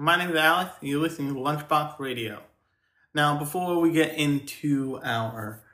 [0.00, 2.40] My name is Alex, and you're listening to Lunchbox Radio.
[3.16, 5.64] Now, before we get into our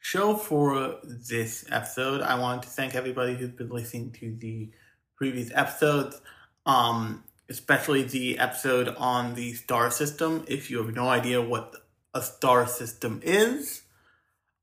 [0.00, 4.72] show for this episode, I want to thank everybody who's been listening to the
[5.14, 6.20] previous episodes,
[6.66, 10.44] um, especially the episode on the star system.
[10.48, 11.72] If you have no idea what
[12.12, 13.82] a star system is,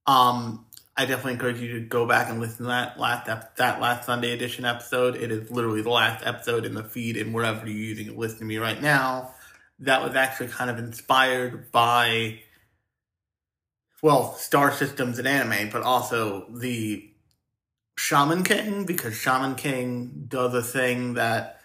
[0.07, 0.64] um,
[0.97, 4.05] I definitely encourage you to go back and listen to that last ep- that last
[4.05, 5.15] Sunday edition episode.
[5.15, 8.39] It is literally the last episode in the feed and wherever you're using it, listening
[8.39, 9.33] to me right now.
[9.79, 12.39] That was actually kind of inspired by,
[14.01, 17.11] well, star systems and anime, but also the
[17.97, 21.59] Shaman King because Shaman King does a thing that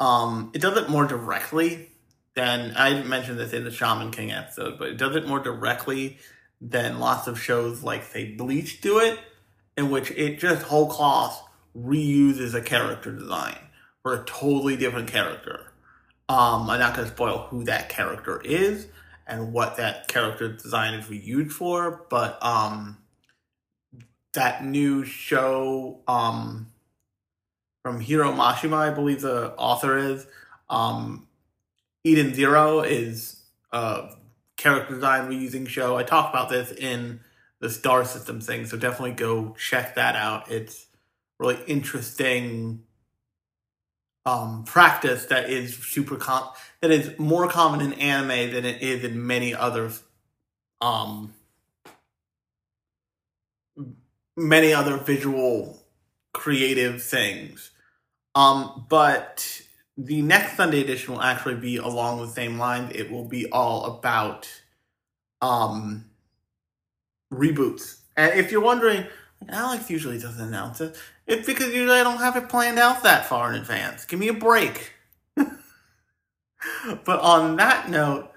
[0.00, 1.88] um, it does it more directly
[2.34, 5.38] than I didn't mention this in the Shaman King episode, but it does it more
[5.38, 6.18] directly
[6.62, 9.18] than lots of shows like say Bleach do it,
[9.76, 11.42] in which it just whole cloth
[11.76, 13.58] reuses a character design
[14.02, 15.72] for a totally different character.
[16.28, 18.86] Um, I'm not going to spoil who that character is
[19.26, 22.98] and what that character design is reused for, but um,
[24.32, 26.68] that new show um,
[27.82, 30.26] from Hiro Mashima, I believe the author is,
[30.70, 31.26] um,
[32.04, 34.08] Eden Zero is uh,
[34.62, 35.96] character design reusing show.
[35.96, 37.20] I talked about this in
[37.58, 40.50] the star system thing, so definitely go check that out.
[40.50, 40.86] It's
[41.38, 42.84] really interesting
[44.24, 49.02] um, practice that is super com- that is more common in anime than it is
[49.02, 49.90] in many other
[50.80, 51.34] um,
[54.36, 55.82] many other visual
[56.32, 57.70] creative things.
[58.34, 59.61] Um, but
[59.96, 62.92] the next Sunday edition will actually be along the same lines.
[62.94, 64.48] It will be all about
[65.40, 66.06] um,
[67.32, 67.98] reboots.
[68.16, 69.06] And if you're wondering,
[69.48, 70.96] Alex usually doesn't announce it.
[71.26, 74.04] It's because usually I don't have it planned out that far in advance.
[74.04, 74.92] Give me a break.
[75.36, 78.30] but on that note,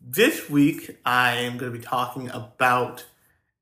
[0.00, 3.06] this week I am going to be talking about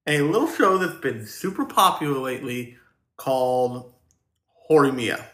[0.07, 2.77] a little show that's been super popular lately
[3.17, 3.93] called
[4.69, 5.25] Horimiya.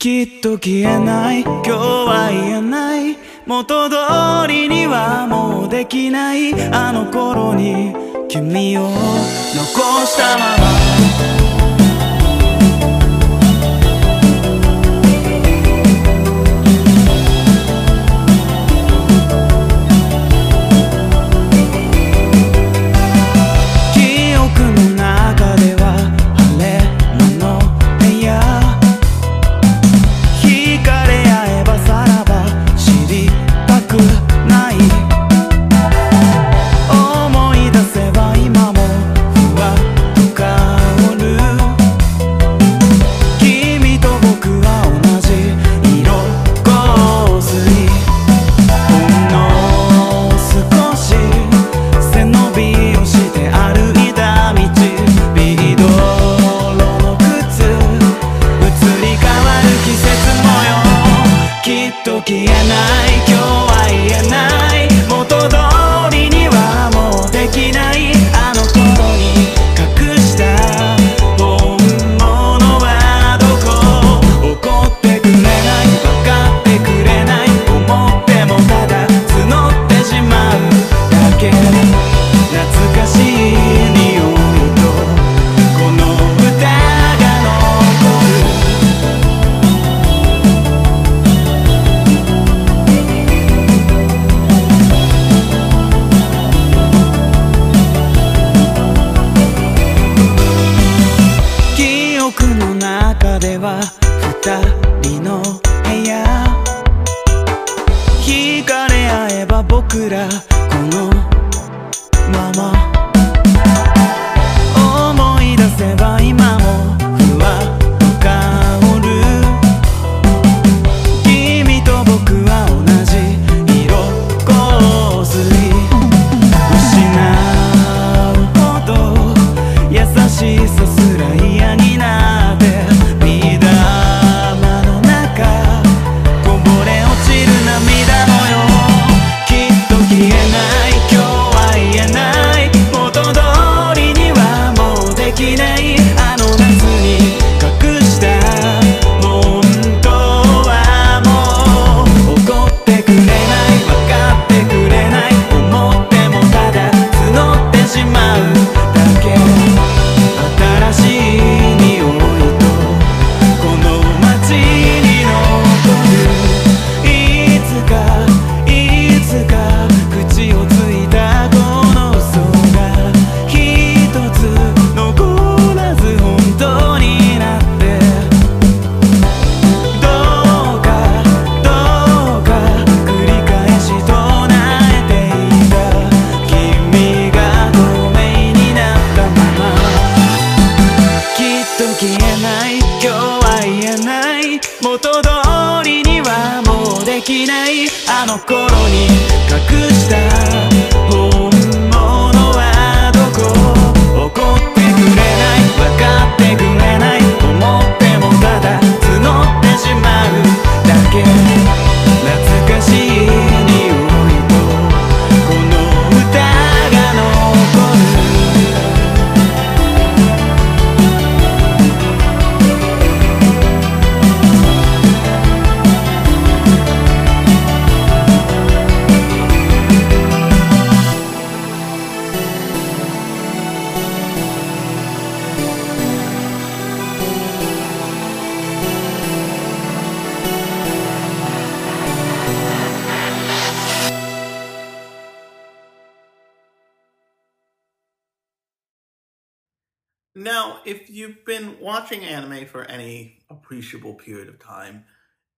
[0.00, 1.40] きっと消えない。
[1.42, 3.18] 今日は言えない。
[3.46, 3.96] 元通
[4.46, 6.54] りにはもうできない。
[6.72, 7.92] あの頃に
[8.28, 8.92] 君を残
[10.06, 11.37] したまま。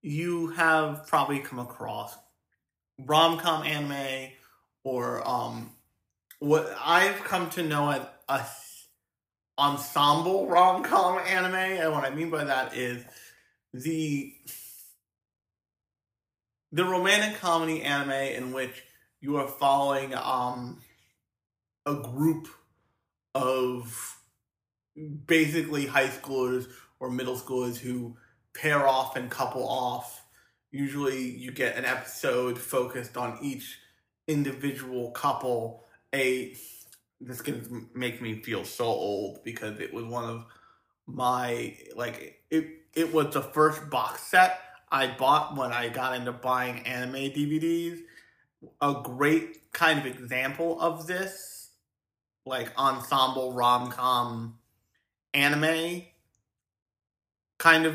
[0.02, 2.16] You have probably come across
[2.98, 4.30] rom com anime
[4.84, 5.70] or um,
[6.38, 8.46] what I've come to know as a
[9.60, 11.54] ensemble rom com anime.
[11.54, 13.04] And what I mean by that is
[13.72, 14.34] the
[16.72, 18.82] the romantic comedy anime in which
[19.20, 20.80] you are following um,
[21.84, 22.48] a group
[23.34, 24.16] of
[25.26, 26.68] basically high schoolers
[27.00, 28.16] or middle schoolers who
[28.54, 30.24] pair off and couple off.
[30.70, 33.78] Usually, you get an episode focused on each
[34.26, 35.84] individual couple.
[36.14, 36.54] A
[37.20, 40.44] this can make me feel so old because it was one of
[41.06, 42.68] my like it.
[42.94, 44.58] It was the first box set
[44.90, 48.00] I bought when I got into buying anime DVDs.
[48.80, 51.70] A great kind of example of this,
[52.44, 54.58] like ensemble rom com
[55.32, 56.02] anime
[57.58, 57.94] kind of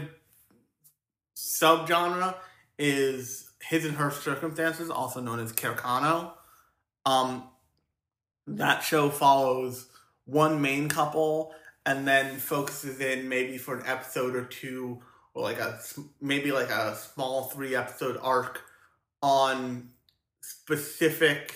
[1.35, 2.35] subgenre
[2.77, 6.31] is his and her circumstances, also known as KareKano.
[7.05, 7.49] Um,
[8.47, 9.89] that show follows
[10.25, 11.53] one main couple
[11.85, 15.01] and then focuses in maybe for an episode or two,
[15.33, 15.79] or like a
[16.21, 18.61] maybe like a small three episode arc
[19.21, 19.89] on
[20.41, 21.53] specific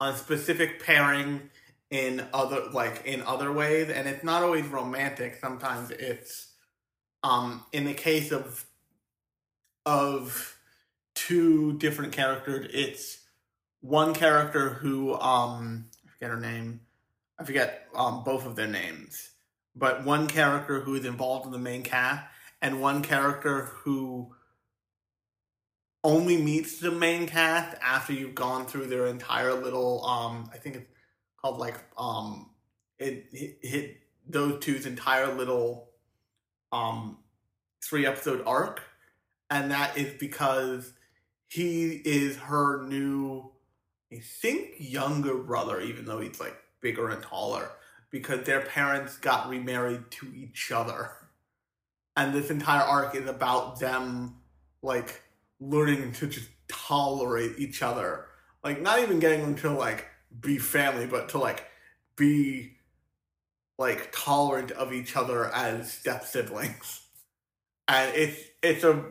[0.00, 1.50] on specific pairing
[1.90, 6.49] in other like in other ways and it's not always romantic sometimes it's
[7.22, 8.66] um in the case of
[9.86, 10.58] of
[11.14, 13.20] two different characters it's
[13.80, 16.80] one character who um I forget her name.
[17.38, 19.30] I forget um both of their names.
[19.74, 22.26] But one character who is involved in the main cast
[22.60, 24.34] and one character who
[26.02, 30.76] only meets the main cast after you've gone through their entire little um I think
[30.76, 30.86] it's
[31.40, 32.50] called like um
[32.98, 33.96] it hit, hit
[34.28, 35.89] those two's entire little
[36.72, 37.18] um
[37.82, 38.82] three episode arc
[39.50, 40.92] and that is because
[41.48, 43.50] he is her new
[44.12, 47.70] I think younger brother even though he's like bigger and taller
[48.10, 51.12] because their parents got remarried to each other.
[52.16, 54.36] And this entire arc is about them
[54.82, 55.22] like
[55.60, 58.26] learning to just tolerate each other.
[58.64, 60.06] Like not even getting them to like
[60.40, 61.64] be family but to like
[62.16, 62.72] be
[63.80, 67.00] like tolerant of each other as step siblings
[67.88, 69.10] and it's it's a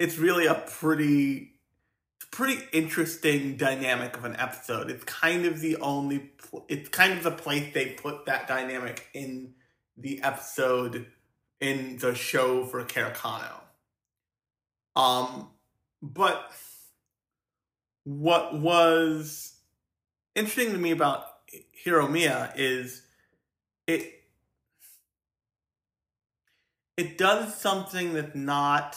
[0.00, 1.52] it's really a pretty
[2.32, 6.30] pretty interesting dynamic of an episode it's kind of the only
[6.68, 9.54] it's kind of the place they put that dynamic in
[9.96, 11.06] the episode
[11.60, 13.60] in the show for KareKano.
[14.96, 15.48] Um,
[16.02, 16.50] but
[18.04, 19.54] what was
[20.34, 21.39] interesting to me about
[21.84, 23.02] Hiromiya is
[23.86, 24.22] it
[26.96, 28.96] it does something that's not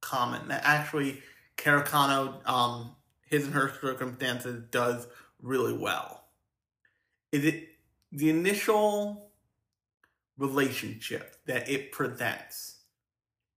[0.00, 0.48] common.
[0.48, 1.20] That actually
[1.56, 2.94] KareKano, um,
[3.26, 5.08] his and her circumstances does
[5.42, 6.24] really well.
[7.32, 7.68] Is it
[8.12, 9.30] the initial
[10.38, 12.76] relationship that it presents?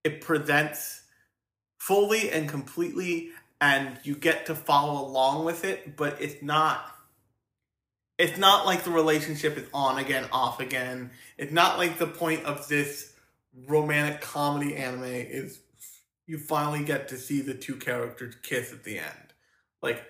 [0.02, 1.02] It presents
[1.78, 6.93] fully and completely and you get to follow along with it but it's not
[8.18, 11.10] it's not like the relationship is on again off again.
[11.36, 13.12] It's not like the point of this
[13.66, 15.60] romantic comedy anime is
[16.26, 19.34] you finally get to see the two characters kiss at the end.
[19.82, 20.02] Like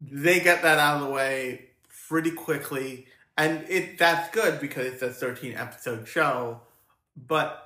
[0.00, 1.70] they get that out of the way
[2.08, 6.60] pretty quickly and it that's good because it's a 13 episode show
[7.16, 7.64] but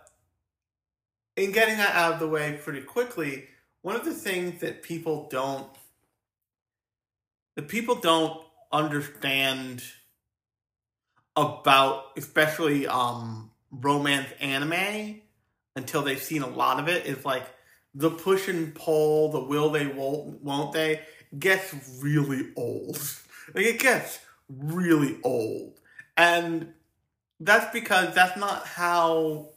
[1.38, 3.46] in getting that out of the way pretty quickly,
[3.82, 5.68] one of the things that people don't
[7.54, 9.82] that people don't understand
[11.37, 15.20] about especially um romance anime
[15.76, 17.46] until they've seen a lot of it is like
[17.94, 21.00] the push and pull, the will they won't won't they
[21.38, 22.98] gets really old.
[23.54, 25.80] Like it gets really old.
[26.18, 26.75] And
[27.40, 29.52] that's because that's not how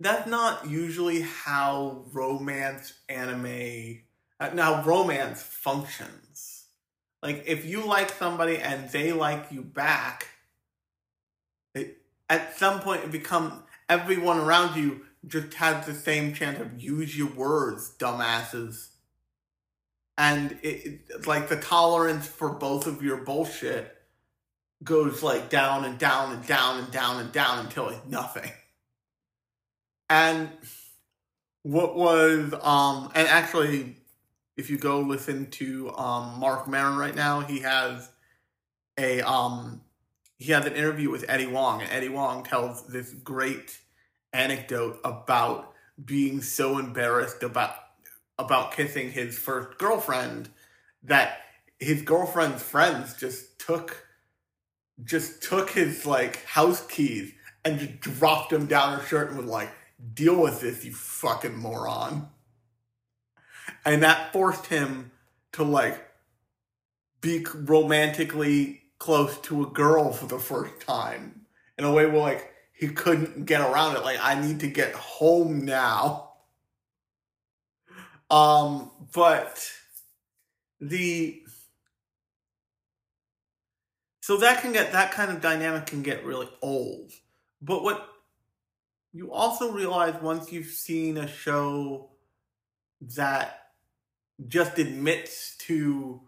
[0.00, 4.00] that's not usually how romance anime
[4.40, 6.31] uh, now romance functions.
[7.22, 10.28] Like if you like somebody and they like you back,
[11.74, 11.98] it,
[12.28, 17.16] at some point it become everyone around you just has the same chance of use
[17.16, 18.88] your words, dumbasses.
[20.18, 23.96] And it, it like the tolerance for both of your bullshit
[24.82, 28.50] goes like down and down and down and down and down until it's nothing.
[30.10, 30.50] And
[31.62, 33.96] what was um and actually
[34.62, 38.08] if you go listen to um Marc Maron right now, he has
[38.96, 39.80] a um
[40.38, 43.80] he has an interview with Eddie Huang, and Eddie Huang tells this great
[44.32, 47.74] anecdote about being so embarrassed about
[48.38, 50.48] about kissing his first girlfriend
[51.02, 51.38] that
[51.80, 54.06] his girlfriend's friends just took
[55.02, 57.32] just took his like house keys
[57.64, 59.70] and just dropped him down her shirt and was like,
[60.14, 62.28] "Deal with this, you fucking moron."
[63.84, 65.10] And that forced him
[65.52, 66.04] to like
[67.20, 71.46] be romantically close to a girl for the first time
[71.78, 72.52] in a way where like
[72.82, 74.02] he couldn't get around it.
[74.02, 76.30] Like, I need to get home now.
[78.28, 79.70] Um, but
[80.80, 81.42] the
[84.20, 87.12] so that can get that kind of dynamic can get really old.
[87.60, 88.08] But what
[89.12, 92.11] you also realize once you've seen a show
[93.16, 93.58] that
[94.48, 96.20] just admits to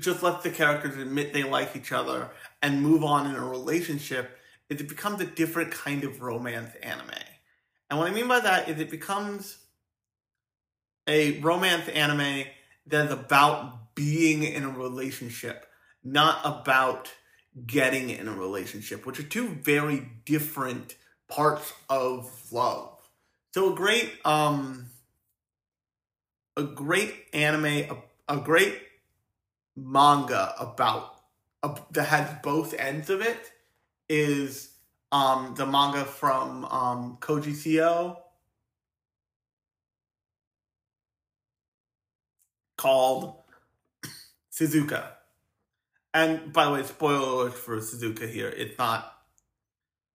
[0.00, 2.30] just lets the characters admit they like each other
[2.62, 4.38] and move on in a relationship
[4.70, 7.10] it becomes a different kind of romance anime.
[7.90, 9.58] And what I mean by that is it becomes
[11.06, 12.44] a romance anime
[12.86, 15.66] that is about being in a relationship
[16.02, 17.12] not about
[17.66, 20.96] getting in a relationship, which are two very different
[21.28, 22.98] parts of love.
[23.54, 24.86] So a great um
[26.56, 27.96] a great anime a,
[28.28, 28.80] a great
[29.76, 31.20] manga about
[31.62, 33.52] a, that has both ends of it
[34.08, 34.70] is
[35.12, 38.16] um the manga from um Koji Seo
[42.76, 43.34] called
[44.52, 45.08] Suzuka.
[46.12, 48.48] And by the way, spoiler for Suzuka here.
[48.48, 49.10] It's not.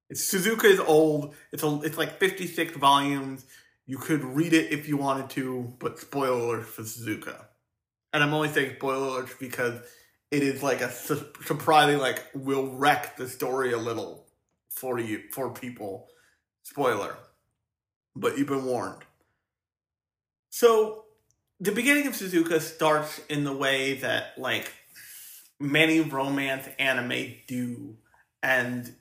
[0.10, 1.36] It's Suzuka is old.
[1.52, 3.46] It's a, it's like fifty six volumes.
[3.90, 7.46] You could read it if you wanted to, but spoiler alert for Suzuka.
[8.14, 9.82] And I'm only saying spoiler alert because
[10.30, 14.28] it is like a su- surprising like will wreck the story a little
[14.70, 16.08] for you for people.
[16.62, 17.18] Spoiler,
[18.16, 19.02] but you've been warned.
[20.52, 21.06] So
[21.60, 24.72] the beginning of Suzuka starts in the way that like
[25.60, 27.98] many romance anime do
[28.44, 28.94] and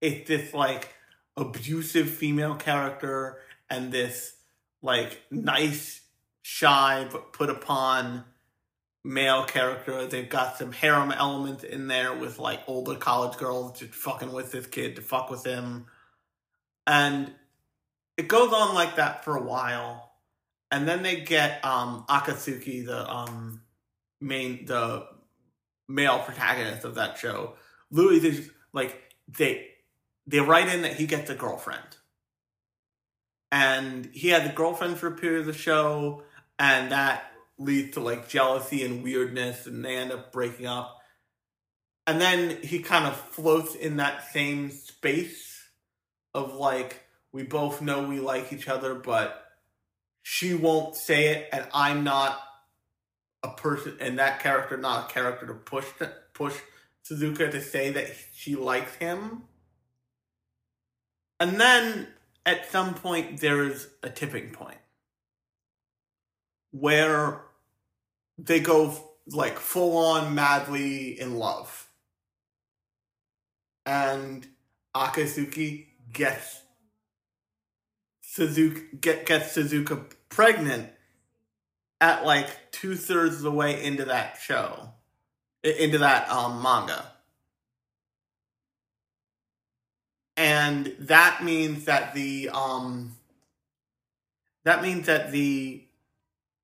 [0.00, 0.94] it's this like
[1.36, 3.40] abusive female character
[3.74, 4.34] and this
[4.82, 6.02] like nice
[6.42, 8.24] shy but put upon
[9.02, 13.94] male character they've got some harem elements in there with like older college girls just
[13.94, 15.86] fucking with this kid to fuck with him
[16.86, 17.32] and
[18.16, 20.12] it goes on like that for a while
[20.70, 23.60] and then they get um Akitsuki the um
[24.20, 25.06] main the
[25.88, 27.54] male protagonist of that show.
[27.90, 29.68] Louis is like they
[30.26, 31.96] they write in that he gets a girlfriend.
[33.54, 36.24] And he had the girlfriend for a period of the show,
[36.58, 40.98] and that leads to like jealousy and weirdness, and they end up breaking up.
[42.04, 45.68] And then he kind of floats in that same space
[46.34, 49.44] of like, we both know we like each other, but
[50.22, 52.40] she won't say it, and I'm not
[53.44, 56.56] a person and that character not a character to push to, push
[57.08, 59.42] Suzuka to say that she likes him.
[61.38, 62.08] And then
[62.46, 64.78] at some point there is a tipping point
[66.70, 67.42] where
[68.36, 68.94] they go
[69.28, 71.88] like full on madly in love.
[73.86, 74.46] And
[74.94, 76.60] Akitsuki gets
[78.24, 80.90] Suzuka get, gets Suzuka pregnant
[82.00, 84.90] at like two thirds of the way into that show,
[85.62, 87.12] into that um, manga.
[90.36, 93.16] And that means that the um,
[94.64, 95.84] that means that the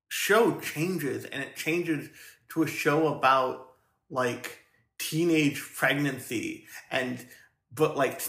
[0.09, 2.09] show changes, and it changes
[2.49, 3.69] to a show about
[4.09, 4.59] like
[4.99, 7.25] teenage pregnancy and
[7.73, 8.21] but like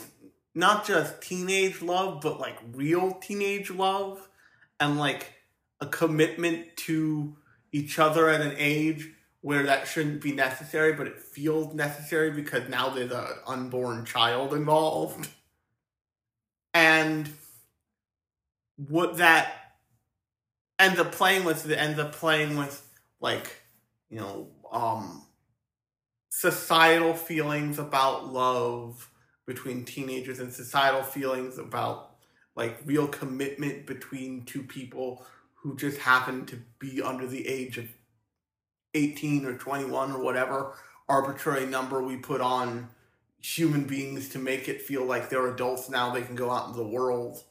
[0.55, 4.29] not just teenage love, but like real teenage love
[4.79, 5.35] and like
[5.81, 7.37] a commitment to
[7.73, 9.11] each other at an age
[9.43, 14.55] where that shouldn't be necessary, but it feels necessary because now there's an unborn child
[14.55, 15.29] involved.
[16.73, 17.29] And
[18.77, 19.75] what that
[20.79, 22.89] ends up playing with, it ends up playing with
[23.21, 23.63] like,
[24.09, 25.27] you know, um,
[26.31, 29.11] societal feelings about love
[29.45, 32.15] between teenagers and societal feelings about
[32.55, 37.87] like real commitment between two people who just happen to be under the age of
[38.95, 40.75] 18 or 21 or whatever
[41.09, 42.89] arbitrary number we put on
[43.41, 46.79] human beings to make it feel like they're adults now they can go out into
[46.79, 47.43] the world.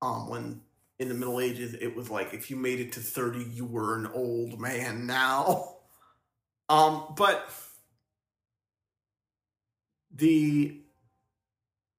[0.00, 0.60] Um when
[0.98, 3.96] in the middle ages it was like if you made it to 30 you were
[3.96, 5.72] an old man now.
[6.68, 7.48] Um but
[10.12, 10.80] the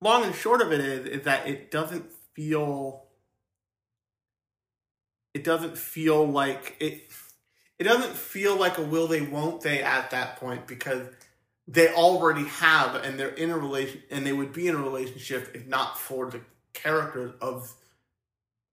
[0.01, 3.05] long and short of it is is that it doesn't feel
[5.33, 7.11] it doesn't feel like it
[7.79, 11.07] it doesn't feel like a will they won't they at that point because
[11.67, 15.51] they already have and they're in a relation and they would be in a relationship
[15.53, 16.41] if not for the
[16.73, 17.73] characters of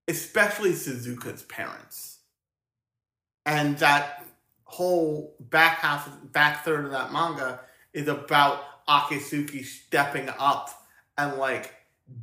[0.07, 2.19] especially Suzuka's parents.
[3.45, 4.25] And that
[4.63, 7.59] whole back half back third of that manga
[7.93, 10.69] is about Akitsuki stepping up
[11.17, 11.73] and like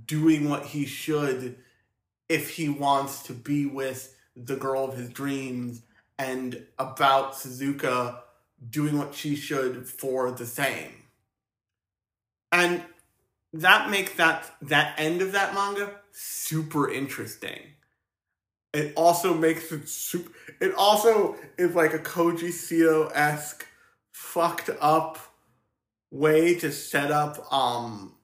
[0.06, 1.56] doing what he should
[2.28, 5.82] if he wants to be with the girl of his dreams
[6.22, 8.18] and about Suzuka
[8.70, 10.92] doing what she should for the same.
[12.52, 12.82] And
[13.52, 17.60] that makes that that end of that manga super interesting.
[18.72, 23.66] It also makes it super it also is like a Koji Seo esque
[24.12, 25.18] fucked up
[26.10, 28.14] way to set up um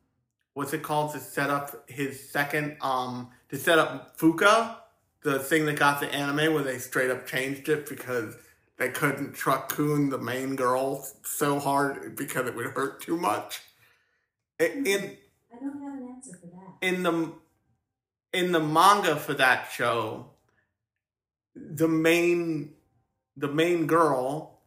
[0.54, 4.76] what's it called to set up his second um to set up Fuka,
[5.22, 8.36] the thing that got the anime where they straight up changed it because
[8.78, 13.60] they couldn't truck Kun, the main girl, so hard because it would hurt too much.
[14.58, 15.16] In
[15.52, 16.86] I don't have an answer for that.
[16.86, 17.32] in the
[18.32, 20.26] in the manga for that show,
[21.54, 22.74] the main
[23.36, 24.60] the main girl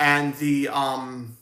[0.00, 1.36] and the um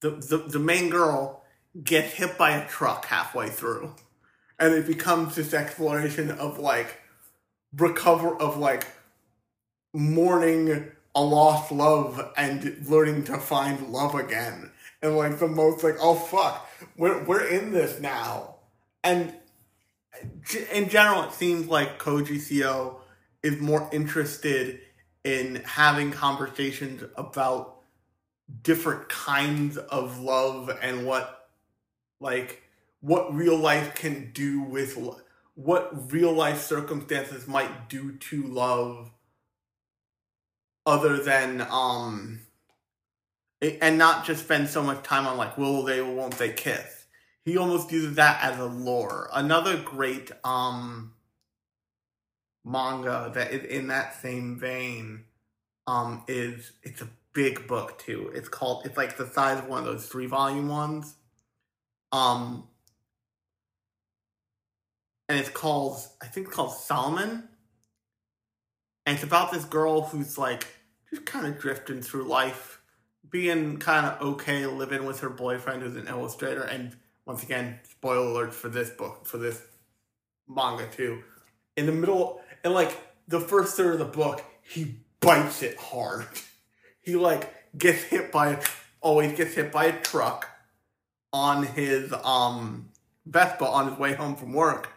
[0.00, 1.42] the, the the main girl
[1.82, 3.94] gets hit by a truck halfway through.
[4.62, 7.00] And it becomes this exploration of like
[7.76, 8.86] recover of like
[9.92, 14.70] mourning a lost love and learning to find love again.
[15.02, 18.54] And like the most like, oh fuck, we're we're in this now.
[19.02, 19.34] And
[20.72, 23.00] in general, it seems like Koji Seo
[23.42, 24.78] is more interested
[25.24, 27.78] in having conversations about
[28.62, 31.48] different kinds of love and what
[32.20, 32.61] like
[33.02, 34.96] what real life can do with
[35.54, 39.10] what real life circumstances might do to love
[40.86, 42.40] other than um
[43.60, 47.04] and not just spend so much time on like will they or won't they kiss?
[47.44, 49.28] He almost uses that as a lore.
[49.34, 51.12] Another great um
[52.64, 55.24] manga that is in that same vein
[55.88, 58.30] um is it's a big book too.
[58.32, 61.16] It's called it's like the size of one of those three volume ones.
[62.12, 62.68] Um
[65.32, 67.48] and it's called i think it's called Solanin
[69.04, 70.66] and it's about this girl who's like
[71.10, 72.80] just kind of drifting through life,
[73.28, 76.62] being kind of okay living with her boyfriend who's an illustrator.
[76.62, 79.60] And once again, spoiler alert for this book, for this
[80.48, 81.22] manga too.
[81.76, 86.26] In the middle, in like the first third of the book, he bites it hard.
[87.04, 88.62] He like gets hit by
[89.00, 90.48] always gets hit by a truck
[91.32, 92.90] on his um
[93.26, 94.90] Vespa on his way home from work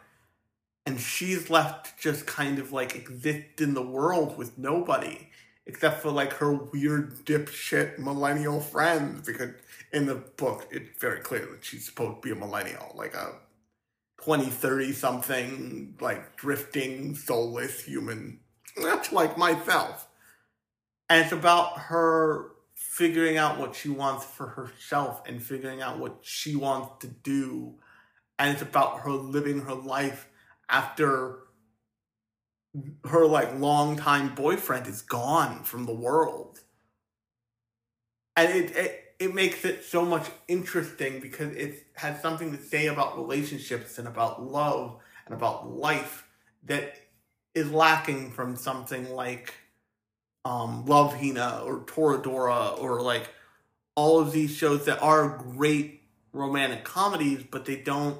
[0.85, 5.29] and she's left just kind of like exist in the world with nobody
[5.67, 9.51] except for like her weird dipshit millennial friends because
[9.91, 13.33] in the book it's very clear that she's supposed to be a millennial like a
[14.21, 18.39] 20 30 something like drifting soulless human
[18.77, 20.07] much like myself.
[21.09, 26.19] And it's about her figuring out what she wants for herself and figuring out what
[26.21, 27.75] she wants to do.
[28.37, 30.27] And it's about her living her life
[30.69, 31.39] after
[33.05, 36.59] her like longtime boyfriend is gone from the world
[38.35, 42.87] and it, it it makes it so much interesting because it has something to say
[42.87, 46.27] about relationships and about love and about life
[46.65, 46.97] that
[47.53, 49.53] is lacking from something like
[50.43, 53.29] um Love Hina or Toradora or like
[53.95, 56.01] all of these shows that are great
[56.33, 58.17] romantic comedies, but they don't.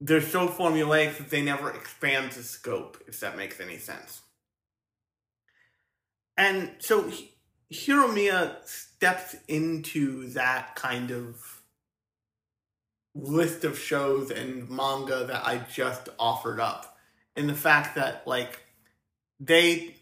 [0.00, 4.22] They're so formulaic that they never expand the scope, if that makes any sense.
[6.36, 7.28] And so Hi-
[7.72, 11.62] Hiromiya steps into that kind of
[13.14, 16.96] list of shows and manga that I just offered up.
[17.36, 18.60] In the fact that, like,
[19.38, 19.96] they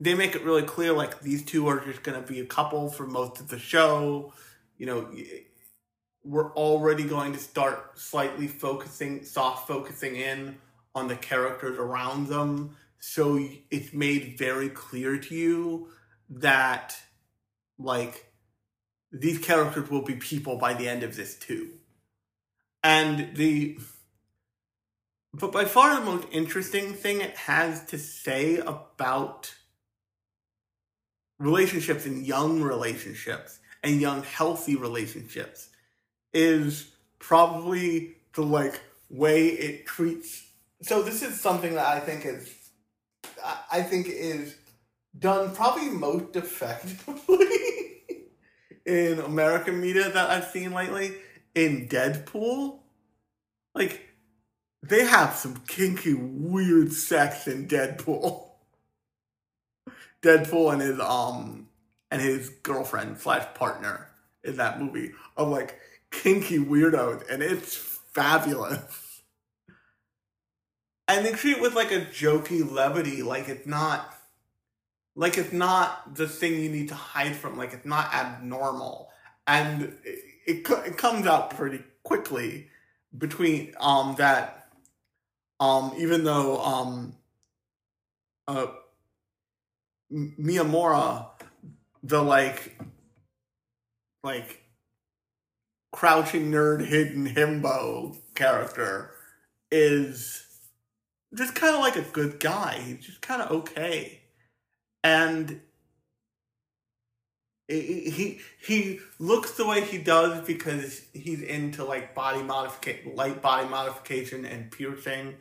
[0.00, 2.90] they make it really clear like these two are just going to be a couple
[2.90, 4.32] for most of the show
[4.76, 5.08] you know
[6.28, 10.58] we're already going to start slightly focusing soft focusing in
[10.94, 12.76] on the characters around them.
[12.98, 15.88] So it's made very clear to you
[16.28, 16.94] that
[17.78, 18.30] like
[19.10, 21.70] these characters will be people by the end of this too.
[22.84, 23.78] And the
[25.32, 29.54] but by far the most interesting thing it has to say about
[31.38, 35.70] relationships and young relationships and young healthy relationships
[36.32, 40.44] is probably the like way it treats
[40.82, 42.54] so this is something that i think is
[43.72, 44.56] i think is
[45.18, 47.46] done probably most effectively
[48.86, 51.14] in american media that i've seen lately.
[51.54, 52.78] In deadpool
[53.74, 54.08] like
[54.82, 58.44] they have some kinky weird sex in deadpool.
[60.22, 61.68] Deadpool and his um
[62.10, 64.08] and his girlfriend slash partner
[64.42, 65.78] in that movie of like
[66.10, 69.22] kinky weirdos, and it's fabulous.
[71.06, 74.14] And they treat it with like a jokey levity, like it's not
[75.16, 79.10] like it's not the thing you need to hide from, like it's not abnormal,
[79.46, 82.68] and it it, it comes out pretty quickly
[83.16, 84.70] between um that
[85.60, 87.14] um even though um
[88.46, 88.66] uh
[90.12, 91.26] Miyamura,
[92.02, 92.78] the like,
[94.22, 94.62] like,
[95.98, 99.10] crouching nerd hidden himbo character,
[99.72, 100.46] is
[101.34, 102.78] just kind of like a good guy.
[102.78, 104.20] He's just kind of okay,
[105.02, 105.60] and
[107.66, 113.68] he he looks the way he does because he's into like body modification, light body
[113.68, 115.34] modification and piercing,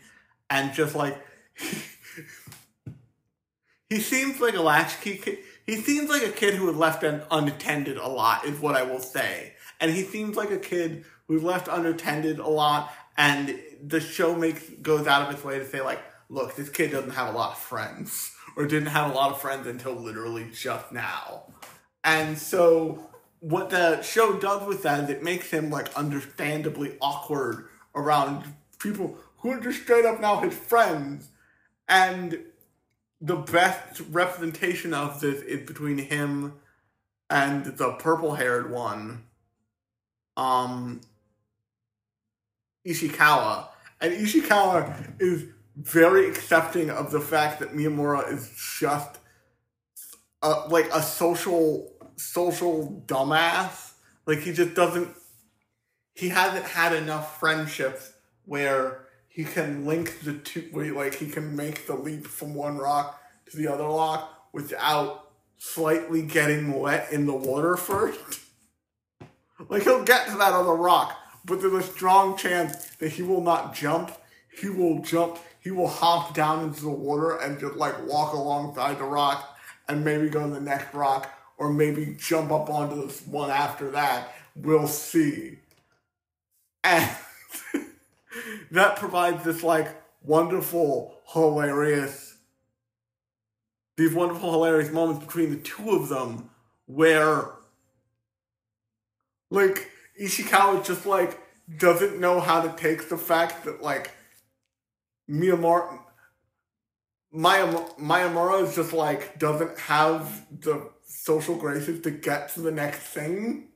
[0.50, 1.24] and just like.
[3.90, 5.38] He seems like a latchkey kid.
[5.66, 8.84] He seems like a kid who was left un- unattended a lot, is what I
[8.84, 9.54] will say.
[9.80, 14.68] And he seems like a kid who's left unattended a lot, and the show makes
[14.82, 17.52] goes out of its way to say like, look, this kid doesn't have a lot
[17.52, 21.54] of friends, or didn't have a lot of friends until literally just now.
[22.04, 23.10] And so,
[23.40, 28.44] what the show does with that is it makes him like understandably awkward around
[28.80, 31.30] people who are just straight up now his friends,
[31.88, 32.40] and
[33.20, 36.54] the best representation of this is between him
[37.30, 39.24] and the purple haired one,
[40.38, 41.02] um,
[42.88, 43.68] Ishikawa.
[44.00, 45.46] And Ishikawa is
[45.76, 49.20] very accepting of the fact that Miyamura is just
[50.42, 53.94] a, like a social social dumbass.
[54.26, 55.10] Like he just doesn't
[56.14, 58.14] he hasn't had enough friendships
[58.46, 62.78] where he can link the two where like he can make the leap from one
[62.78, 68.47] rock to the other rock without slightly getting wet in the water first.
[69.70, 73.42] like he'll get to that other rock, but there's a strong chance that he will
[73.42, 74.12] not jump.
[74.60, 75.40] He will jump.
[75.60, 80.04] He will hop down into the water and just like walk alongside the rock and
[80.04, 84.34] maybe go to the next rock or maybe jump up onto this one after that.
[84.56, 85.60] We'll see.
[86.84, 87.10] And
[88.72, 89.90] that provides this like
[90.22, 92.38] wonderful, hilarious,
[93.98, 96.50] these wonderful, hilarious moments between the two of them
[96.86, 97.57] where
[99.50, 101.40] like Ishikawa just like
[101.78, 104.12] doesn't know how to take the fact that like
[105.30, 106.00] Miyamura
[107.34, 113.00] Miyam- Miyamura is just like doesn't have the social graces to get to the next
[113.00, 113.68] thing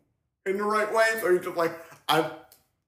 [0.46, 1.06] in the right way.
[1.20, 2.26] So he's just like, I'm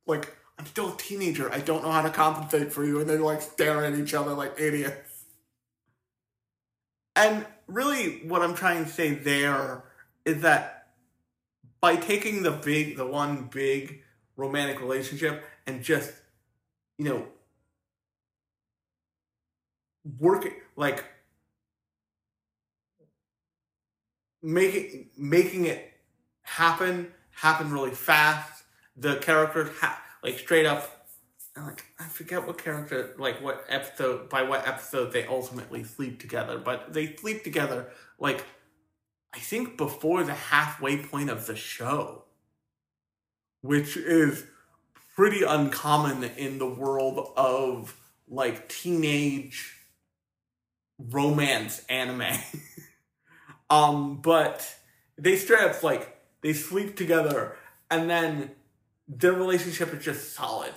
[0.05, 1.51] like, I'm still a teenager.
[1.51, 2.99] I don't know how to compensate for you.
[2.99, 5.25] And they like stare at each other like idiots.
[7.15, 9.83] And really, what I'm trying to say there
[10.25, 10.82] is that
[11.83, 14.03] by taking the big, the one big
[14.37, 16.13] romantic relationship and just,
[16.97, 17.27] you know,
[20.17, 21.03] working like
[24.41, 25.91] making making it
[26.43, 28.63] happen happen really fast.
[28.95, 31.05] The characters ha- like straight up
[31.57, 36.57] like I forget what character like what episode by what episode they ultimately sleep together,
[36.57, 37.87] but they sleep together
[38.19, 38.45] like
[39.33, 42.23] I think before the halfway point of the show,
[43.61, 44.45] which is
[45.15, 47.95] pretty uncommon in the world of
[48.27, 49.75] like teenage
[50.99, 52.37] romance anime.
[53.69, 54.75] um, but
[55.17, 57.55] they straight up like they sleep together
[57.89, 58.51] and then
[59.07, 60.73] their relationship is just solid.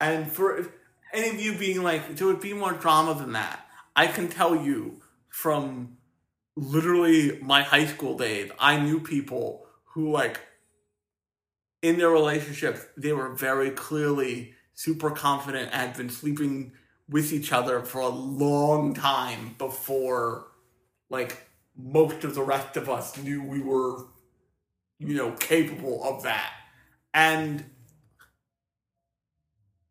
[0.00, 0.72] And for
[1.12, 4.56] any of you being like, there would be more drama than that, I can tell
[4.56, 5.96] you from
[6.56, 10.40] literally my high school days, I knew people who like
[11.82, 16.72] in their relationships, they were very clearly super confident and had been sleeping
[17.08, 20.46] with each other for a long time before
[21.10, 24.06] like most of the rest of us knew we were
[24.98, 26.52] you know capable of that.
[27.14, 27.64] And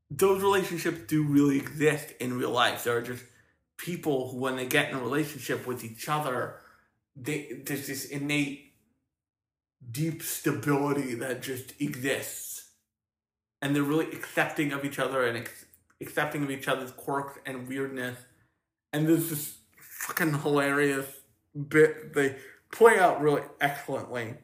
[0.09, 2.83] those relationships do really exist in real life.
[2.83, 3.23] There are just
[3.81, 6.55] people who when they get in a relationship with each other
[7.15, 8.73] they there's this innate
[9.91, 12.51] deep stability that just exists
[13.61, 15.65] and they're really accepting of each other and ex-
[16.01, 18.17] accepting of each other's quirks and weirdness.
[18.91, 21.05] And there's this fucking hilarious
[21.69, 22.37] bit they
[22.71, 24.35] play out really excellently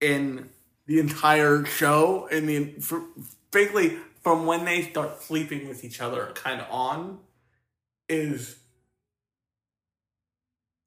[0.00, 0.48] in
[0.86, 2.26] the entire show.
[2.28, 3.02] In the for,
[3.50, 7.18] basically from when they start sleeping with each other, kind of on,
[8.08, 8.56] is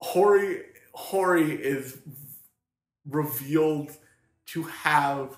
[0.01, 0.61] Hori
[0.93, 1.97] Hori is
[3.09, 3.91] revealed
[4.47, 5.37] to have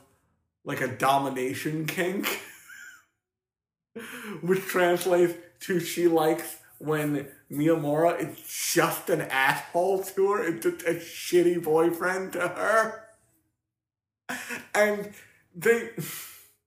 [0.64, 2.42] like a domination kink,
[4.42, 10.86] which translates to she likes when Miyamura is just an asshole to her, it's just
[10.86, 13.04] a shitty boyfriend to her.
[14.74, 15.12] And
[15.54, 15.90] they,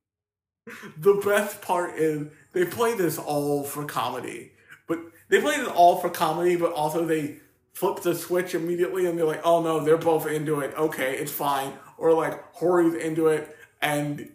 [0.99, 4.53] the best part is they play this all for comedy,
[4.87, 4.99] but
[5.31, 7.39] they play this all for comedy, but also they
[7.73, 10.75] flip the switch immediately and they're like, oh no, they're both into it.
[10.77, 11.73] Okay, it's fine.
[11.99, 14.31] Or like Hori's into it and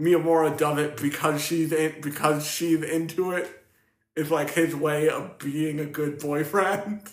[0.00, 3.50] Miyamura does it because she's in, because she's into it.
[4.16, 7.02] It's like his way of being a good boyfriend.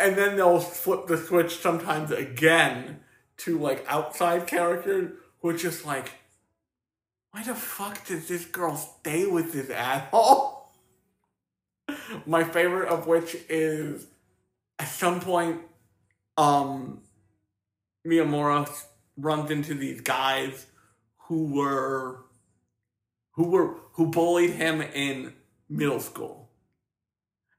[0.00, 3.00] And then they'll flip the switch sometimes again
[3.38, 6.12] to like outside characters who are just like,
[7.32, 10.47] why the fuck does this girl stay with this asshole?
[12.26, 14.06] My favorite of which is
[14.78, 15.60] at some point,
[16.36, 17.02] um,
[18.06, 18.70] Miyamura
[19.16, 20.66] runs into these guys
[21.22, 22.24] who were
[23.32, 25.34] who were who bullied him in
[25.68, 26.50] middle school.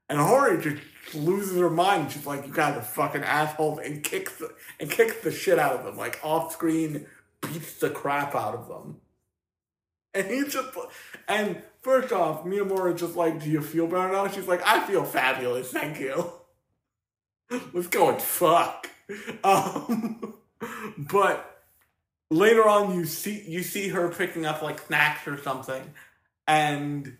[0.08, 0.82] And Hori just
[1.14, 2.10] loses her mind.
[2.10, 4.42] She's like, "You guys are fucking assholes," and kicks
[4.80, 7.06] and kicks the shit out of them, like off screen,
[7.40, 9.00] beats the crap out of them.
[10.12, 10.76] And he just
[11.28, 15.04] and first off, Miyamura just like, "Do you feel better now?" She's like, "I feel
[15.04, 16.32] fabulous, thank you."
[17.72, 18.88] Let's go and fuck.
[19.42, 20.34] Um,
[20.96, 21.64] but
[22.30, 25.82] later on you see you see her picking up like snacks or something
[26.46, 27.16] and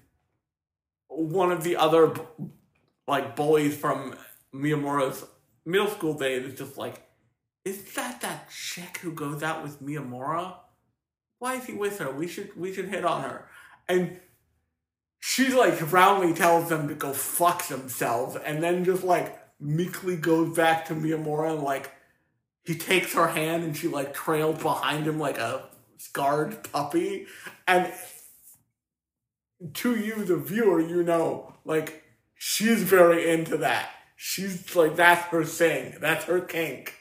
[1.08, 2.14] one of the other
[3.08, 4.14] like bullies from
[4.54, 5.24] Miyamura's
[5.64, 7.02] middle school days is just like
[7.64, 10.54] is that that chick who goes out with Miyamura?
[11.38, 12.10] Why is he with her?
[12.10, 13.48] We should we should hit on her.
[13.88, 14.20] And
[15.20, 20.56] she like roundly tells them to go fuck themselves and then just like meekly goes
[20.56, 21.92] back to Miyamura and like
[22.64, 27.26] he takes her hand and she like trails behind him like a scarred puppy.
[27.68, 27.92] And
[29.74, 32.02] to you, the viewer, you know, like
[32.34, 33.90] she's very into that.
[34.16, 35.96] She's like, that's her thing.
[36.00, 36.94] That's her kink.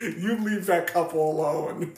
[0.00, 1.94] You leave that couple alone.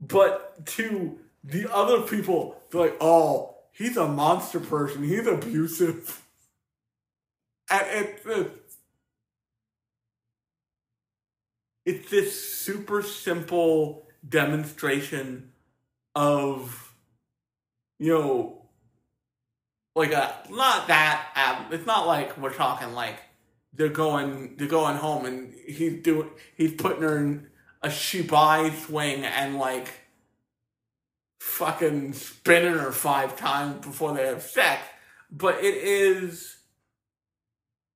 [0.00, 5.04] But to the other people, they're like, oh, he's a monster person.
[5.04, 6.20] He's abusive.
[7.70, 7.86] And
[8.26, 8.50] it's,
[11.86, 15.50] it's this super simple demonstration
[16.14, 16.94] of
[17.98, 18.62] you know
[19.94, 23.18] like a not that um, it's not like we're talking like
[23.72, 27.46] they're going they're going home and he's doing he's putting her in
[27.82, 29.88] a shibari swing and like
[31.44, 34.82] fucking spinning her five times before they have sex
[35.30, 36.56] but it is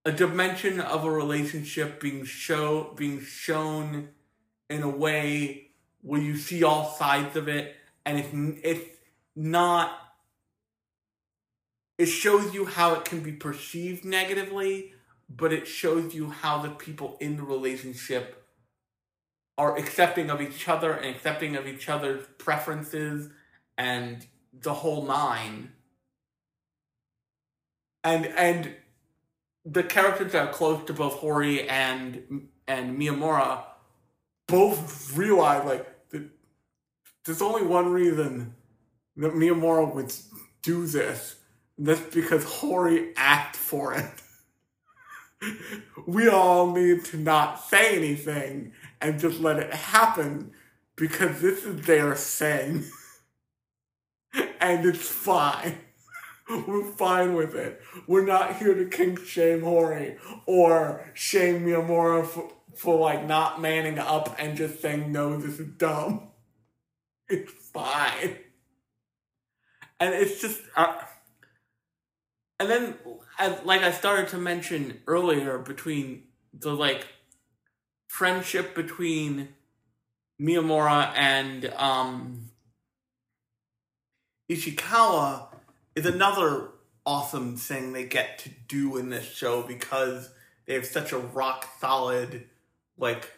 [0.05, 4.11] a dimension of a relationship being show being shown
[4.71, 5.71] in a way
[6.03, 8.97] where you see all sides of it and it's it's
[9.35, 9.91] not
[11.97, 14.93] it shows you how it can be perceived negatively
[15.29, 18.47] but it shows you how the people in the relationship
[19.57, 23.29] are accepting of each other and accepting of each other's preferences
[23.79, 25.73] and the whole nine
[28.05, 28.75] and and
[29.64, 33.62] the characters that are close to both Hori and and Miyamura
[34.47, 36.25] both realize like that
[37.25, 38.55] there's only one reason
[39.17, 40.12] that Miyamura would
[40.62, 41.37] do this.
[41.77, 44.07] and That's because Hori asked for it.
[46.07, 50.53] we all need to not say anything and just let it happen
[50.97, 52.85] because this is their saying.
[54.61, 55.79] and it's fine.
[56.66, 57.83] We're fine with it.
[58.07, 60.16] We're not here to kink shame Hori
[60.47, 65.68] or shame Miyamura for, for like not manning up and just saying no, this is
[65.77, 66.23] dumb.
[67.31, 68.38] It's fine.
[70.01, 70.94] And it's just, uh,
[72.59, 72.94] and then
[73.38, 77.07] as, like I started to mention earlier, between the like
[78.07, 79.49] friendship between
[80.40, 82.48] Miyamura and um
[84.49, 85.49] Ishikawa
[85.95, 86.69] is another
[87.05, 90.31] awesome thing they get to do in this show because
[90.67, 92.47] they have such a rock solid
[92.97, 93.33] like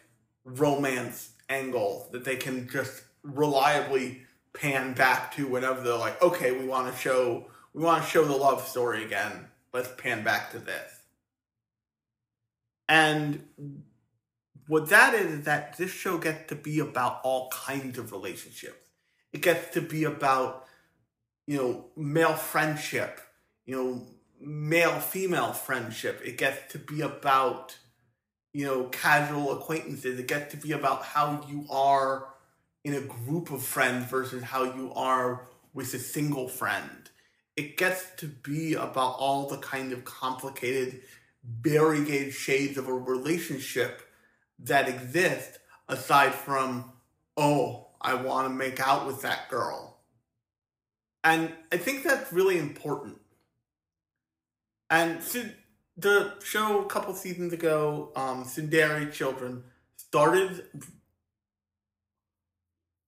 [0.45, 6.67] romance angle that they can just reliably pan back to whenever they're like, okay, we
[6.67, 9.47] want to show we want to show the love story again.
[9.73, 10.93] Let's pan back to this.
[12.89, 13.47] And
[14.67, 18.89] what that is is that this show gets to be about all kinds of relationships.
[19.33, 20.67] It gets to be about
[21.51, 23.21] you know, male friendship,
[23.67, 24.07] you know,
[24.41, 26.23] male female friendship.
[26.25, 27.77] It gets to be about,
[28.53, 30.21] you know, casual acquaintances.
[30.21, 32.29] It gets to be about how you are
[32.85, 37.11] in a group of friends versus how you are with a single friend.
[37.57, 41.01] It gets to be about all the kind of complicated,
[41.45, 44.03] variegated shades of a relationship
[44.61, 45.59] that exist
[45.89, 46.93] aside from,
[47.37, 49.90] oh, I want to make out with that girl
[51.23, 53.19] and I think that's really important.
[54.89, 55.45] And so
[55.97, 59.65] the show a couple seasons ago, um, Tsurezure Children,
[59.97, 60.65] started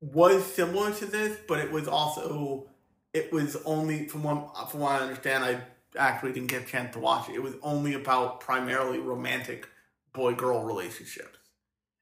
[0.01, 2.69] was similar to this, but it was also
[3.15, 5.63] it was only from what from what I understand, I
[5.97, 7.35] actually didn't get a chance to watch it.
[7.35, 9.69] It was only about primarily romantic
[10.13, 11.39] boy girl relationships.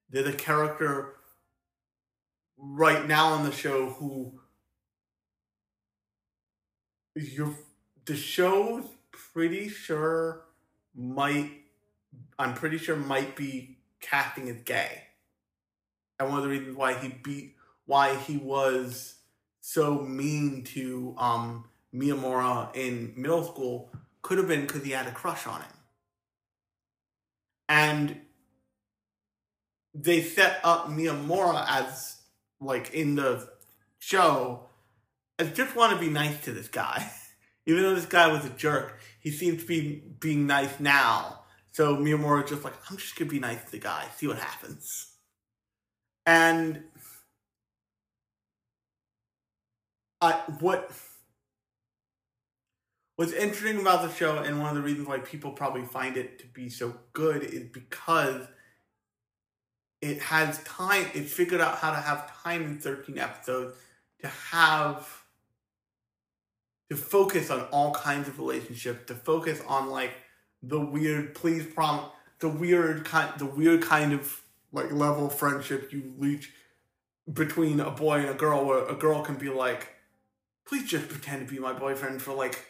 [0.09, 1.15] There's a character
[2.57, 4.40] right now on the show who
[7.21, 7.55] you're
[8.05, 10.43] the show's pretty sure
[10.95, 11.51] might
[12.39, 15.05] I'm pretty sure might be casting as gay.
[16.19, 17.57] And one of the reasons why he beat
[17.87, 19.17] why he was
[19.61, 23.91] so mean to um Miyamura in middle school
[24.23, 25.73] could have been because he had a crush on him.
[27.69, 28.21] And
[29.95, 32.17] they set up Miyamura as
[32.61, 33.49] like in the
[33.99, 34.70] show
[35.41, 37.11] I just want to be nice to this guy.
[37.67, 41.45] Even though this guy was a jerk, he seems to be being nice now.
[41.73, 45.13] So Miyamura just like, I'm just gonna be nice to the guy, see what happens.
[46.27, 46.85] And
[50.21, 50.91] I what
[53.17, 56.39] what's interesting about the show, and one of the reasons why people probably find it
[56.41, 58.47] to be so good, is because
[60.03, 61.07] it has time.
[61.15, 63.77] It figured out how to have time in 13 episodes
[64.21, 65.20] to have
[66.91, 70.13] to focus on all kinds of relationships, to focus on like
[70.63, 75.93] the weird, please prom, the weird kind, the weird kind of like level of friendship
[75.93, 76.53] you reach
[77.33, 79.95] between a boy and a girl, where a girl can be like,
[80.67, 82.65] please just pretend to be my boyfriend for like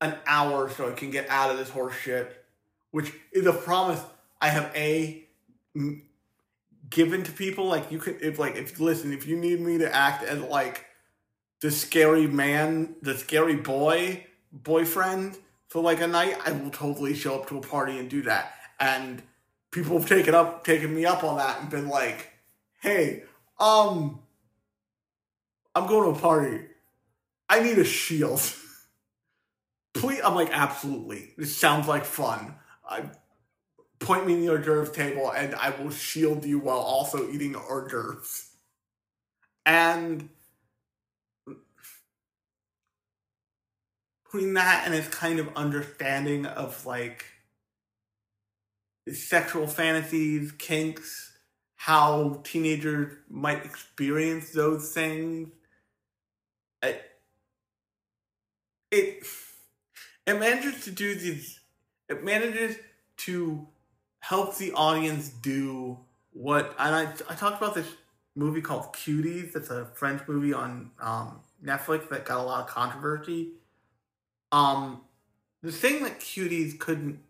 [0.00, 2.44] an hour so I can get out of this horse shit,
[2.90, 4.00] which is a promise
[4.40, 5.26] I have a
[6.90, 7.66] given to people.
[7.66, 10.84] Like you could, if like if listen, if you need me to act as like
[11.60, 15.36] the scary man, the scary boy boyfriend
[15.68, 18.54] for like a night, I will totally show up to a party and do that.
[18.80, 19.22] And
[19.70, 22.32] people have taken up taken me up on that and been like,
[22.80, 23.24] hey,
[23.58, 24.20] um
[25.74, 26.64] I'm going to a party.
[27.48, 28.40] I need a shield.
[29.94, 31.34] Please I'm like, absolutely.
[31.36, 32.54] This sounds like fun.
[32.88, 33.10] I
[33.98, 37.54] point me near the hors d'oeuvres table and I will shield you while also eating
[37.54, 38.50] hors d'oeuvres.
[39.66, 40.30] And
[44.30, 47.24] putting that and his kind of understanding of like
[49.12, 51.32] sexual fantasies, kinks,
[51.76, 55.48] how teenagers might experience those things.
[56.82, 57.02] It,
[58.90, 59.26] it
[60.26, 61.60] it manages to do these.
[62.08, 62.76] It manages
[63.18, 63.66] to
[64.20, 65.98] help the audience do
[66.32, 66.74] what.
[66.78, 67.88] And I I talked about this
[68.36, 69.56] movie called Cuties.
[69.56, 73.52] It's a French movie on um, Netflix that got a lot of controversy
[74.52, 75.00] um
[75.62, 77.20] the thing that cuties couldn't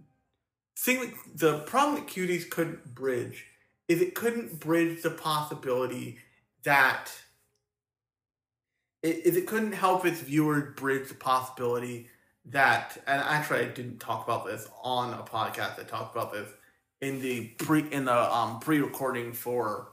[0.76, 3.46] thing that, the problem that cuties couldn't bridge
[3.88, 6.18] is it couldn't bridge the possibility
[6.62, 7.10] that
[9.02, 12.08] it, is it couldn't help its viewers bridge the possibility
[12.44, 15.78] that and actually I didn't talk about this on a podcast.
[15.78, 16.48] I talked about this
[17.00, 19.88] in the pre in the um pre-recording for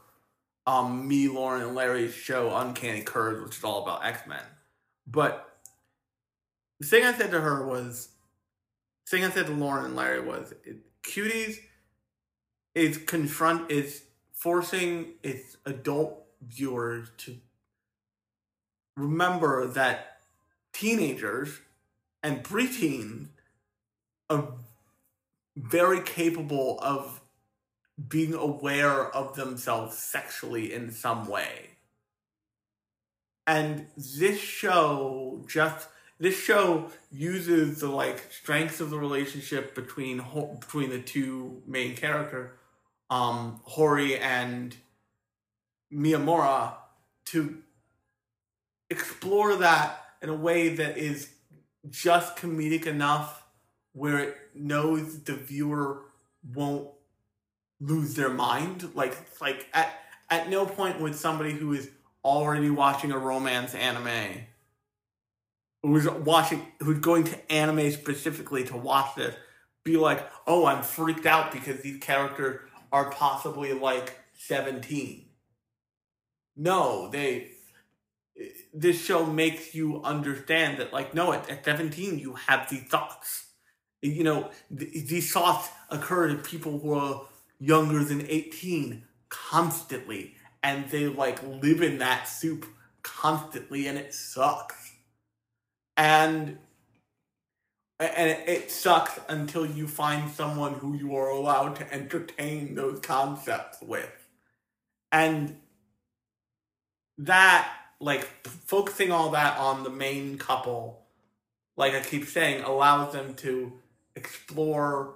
[0.66, 4.42] um me, Lauren, and Larry's show Uncanny Curves, which is all about X-Men.
[5.06, 5.45] But
[6.80, 8.10] the thing I said to her was
[9.04, 11.58] the thing I said to Lauren and Larry was it, cuties
[12.74, 17.36] is confront is forcing its adult viewers to
[18.96, 20.18] remember that
[20.72, 21.60] teenagers
[22.22, 23.28] and preteens
[24.28, 24.48] are
[25.56, 27.20] very capable of
[28.08, 31.70] being aware of themselves sexually in some way.
[33.46, 35.88] And this show just
[36.18, 40.22] this show uses the like strengths of the relationship between
[40.60, 42.56] between the two main character,
[43.10, 44.74] um, Hori and
[45.92, 46.74] Miyamura,
[47.26, 47.58] to
[48.88, 51.30] explore that in a way that is
[51.90, 53.44] just comedic enough
[53.92, 56.02] where it knows the viewer
[56.54, 56.88] won't
[57.80, 58.90] lose their mind.
[58.94, 59.92] Like like at
[60.30, 61.90] at no point would somebody who is
[62.24, 64.46] already watching a romance anime
[65.86, 69.34] who's watching who's going to anime specifically to watch this
[69.84, 72.60] be like, oh, I'm freaked out because these characters
[72.92, 75.26] are possibly like 17.
[76.56, 77.52] No, they
[78.74, 83.46] this show makes you understand that like no at, at 17 you have these thoughts
[84.02, 87.22] you know th- these thoughts occur to people who are
[87.58, 92.66] younger than 18 constantly and they like live in that soup
[93.02, 94.85] constantly and it sucks
[95.96, 96.58] and
[97.98, 103.78] and it, sucks until you find someone who you are allowed to entertain those concepts
[103.80, 104.28] with.
[105.10, 105.56] And
[107.18, 111.02] that like focusing all that on the main couple
[111.76, 113.72] like i keep saying allows them to
[114.14, 115.14] explore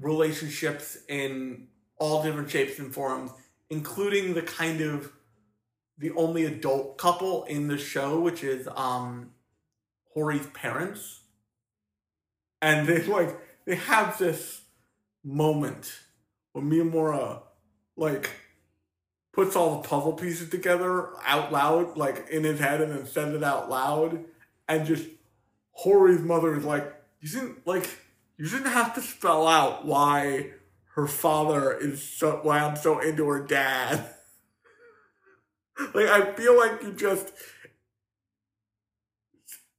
[0.00, 3.30] relationships in all different shapes and forms
[3.70, 5.12] including the kind of
[5.98, 9.30] the only adult couple in the show which is um
[10.14, 11.20] hori's parents
[12.60, 13.36] and they like
[13.66, 14.62] they have this
[15.24, 16.00] moment
[16.52, 17.40] where miyamura
[17.96, 18.30] like
[19.32, 23.34] puts all the puzzle pieces together out loud, like in his head, and then says
[23.34, 24.24] it out loud,
[24.68, 25.06] and just
[25.72, 27.88] Hori's mother is like, you shouldn't like
[28.36, 30.50] you shouldn't have to spell out why
[30.94, 34.14] her father is so why I'm so into her dad.
[35.94, 37.32] like I feel like you just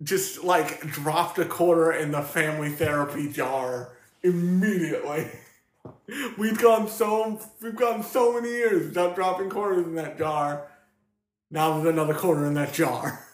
[0.03, 5.27] just like dropped a quarter in the family therapy jar immediately.
[6.37, 10.67] We've gone so we've gone so many years without dropping quarters in that jar.
[11.51, 13.25] Now there's another quarter in that jar.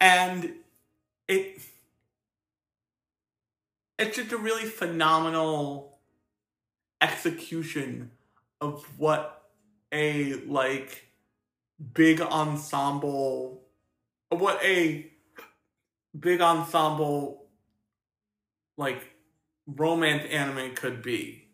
[0.00, 0.52] And
[1.26, 1.60] it
[3.98, 5.98] it's just a really phenomenal
[7.00, 8.12] execution
[8.60, 9.42] of what
[9.90, 11.08] a like
[11.94, 13.68] big ensemble
[14.30, 15.10] what a
[16.18, 17.46] big ensemble
[18.76, 19.02] like
[19.66, 21.48] romance anime could be.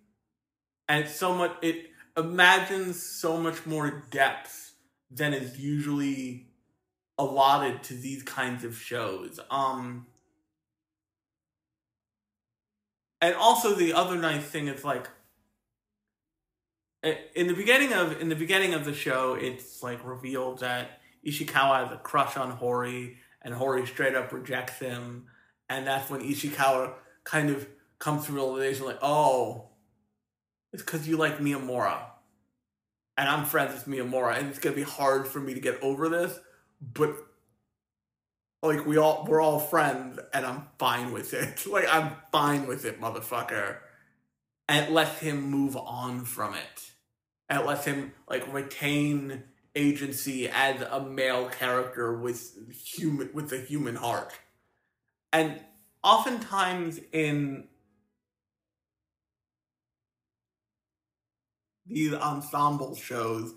[0.88, 1.86] And so much it
[2.16, 4.74] imagines so much more depth
[5.11, 6.48] than is usually
[7.18, 9.40] allotted to these kinds of shows.
[9.50, 10.07] Um
[13.20, 15.09] and also the other nice thing is like
[17.34, 21.84] in the beginning of in the beginning of the show it's like revealed that Ishikawa
[21.84, 25.26] has a crush on Hori and Hori straight up rejects him
[25.68, 26.92] and that's when Ishikawa
[27.24, 27.66] kind of
[27.99, 29.68] comes to realization like, oh,
[30.72, 31.99] it's because you like Miyamura.
[33.16, 36.09] And I'm friends with Miyamura, and it's gonna be hard for me to get over
[36.09, 36.38] this,
[36.80, 37.16] but
[38.62, 41.66] like we all we're all friends and I'm fine with it.
[41.70, 43.76] Like I'm fine with it, motherfucker.
[44.68, 46.92] And it lets him move on from it.
[47.49, 49.45] And it lets him like retain
[49.75, 54.33] agency as a male character with human with a human heart.
[55.33, 55.61] And
[56.03, 57.68] oftentimes in
[61.87, 63.55] these ensemble shows,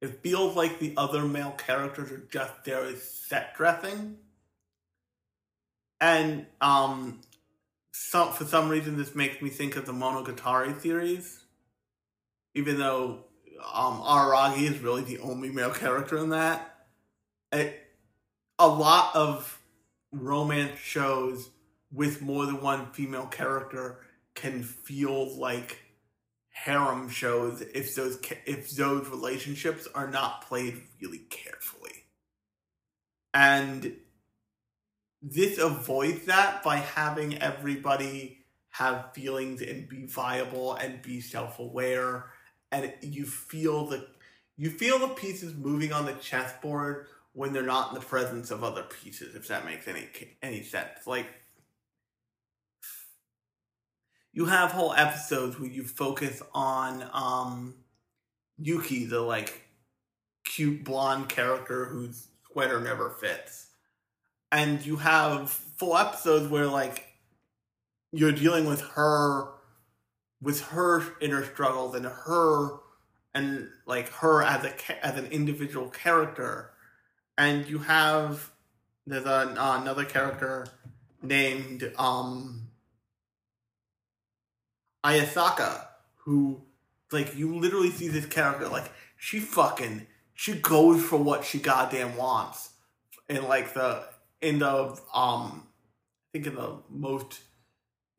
[0.00, 4.16] it feels like the other male characters are just there as set dressing.
[6.00, 7.20] And um,
[7.92, 11.44] so, for some reason, this makes me think of the Monogatari series,
[12.54, 13.24] even though
[13.72, 16.74] um, Araragi is really the only male character in that.
[17.52, 17.78] It,
[18.58, 19.60] a lot of
[20.12, 21.50] romance shows
[21.92, 24.00] with more than one female character
[24.34, 25.78] can feel like
[26.50, 32.04] harem shows if those if those relationships are not played really carefully.
[33.32, 33.96] And
[35.22, 42.26] this avoids that by having everybody have feelings and be viable and be self-aware
[42.72, 44.06] and you feel the
[44.56, 48.62] you feel the pieces moving on the chessboard when they're not in the presence of
[48.62, 50.06] other pieces if that makes any
[50.42, 51.06] any sense.
[51.06, 51.26] Like
[54.32, 57.74] you have whole episodes where you focus on um
[58.58, 59.62] Yuki the like
[60.44, 63.68] cute blonde character whose sweater never fits.
[64.52, 67.06] And you have full episodes where like
[68.12, 69.48] you're dealing with her
[70.42, 72.78] with her inner struggles and her
[73.34, 76.70] and like her as a as an individual character.
[77.36, 78.50] And you have
[79.06, 80.66] there's uh, another character
[81.22, 82.68] named um
[85.04, 85.86] Ayasaki
[86.24, 86.62] who
[87.12, 92.16] like you literally see this character like she fucking she goes for what she goddamn
[92.16, 92.70] wants.
[93.28, 94.04] In like the
[94.40, 95.66] in the um
[96.28, 97.40] I think in the most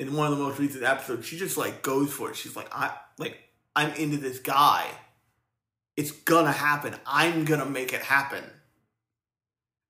[0.02, 2.36] in one of the most recent episodes, she just like goes for it.
[2.36, 3.38] She's like, I like
[3.76, 4.88] I'm into this guy.
[5.96, 6.96] It's gonna happen.
[7.06, 8.44] I'm gonna make it happen.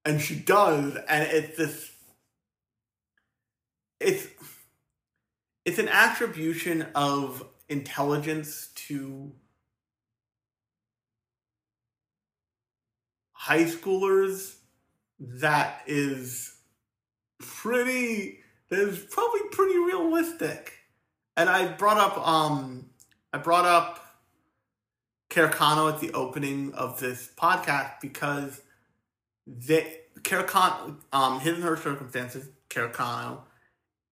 [0.03, 1.91] And she does, and it's this
[4.01, 4.28] it's
[5.64, 9.32] it's an attribution of intelligence to
[13.32, 14.55] high schoolers
[15.22, 16.53] that is
[17.39, 18.41] pretty
[18.80, 20.74] is probably pretty realistic.
[21.36, 22.89] And I brought up um
[23.34, 23.99] I brought up
[25.30, 28.61] KareKano at the opening of this podcast because
[29.47, 33.41] they KareKano um his and her circumstances, KareKano,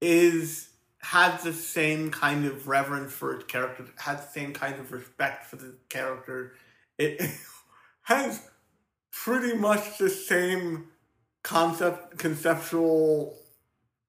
[0.01, 0.69] is
[1.01, 5.45] has the same kind of reverence for its character, has the same kind of respect
[5.45, 6.53] for the character.
[6.97, 7.21] It
[8.03, 8.41] has
[9.11, 10.87] pretty much the same
[11.43, 13.38] concept conceptual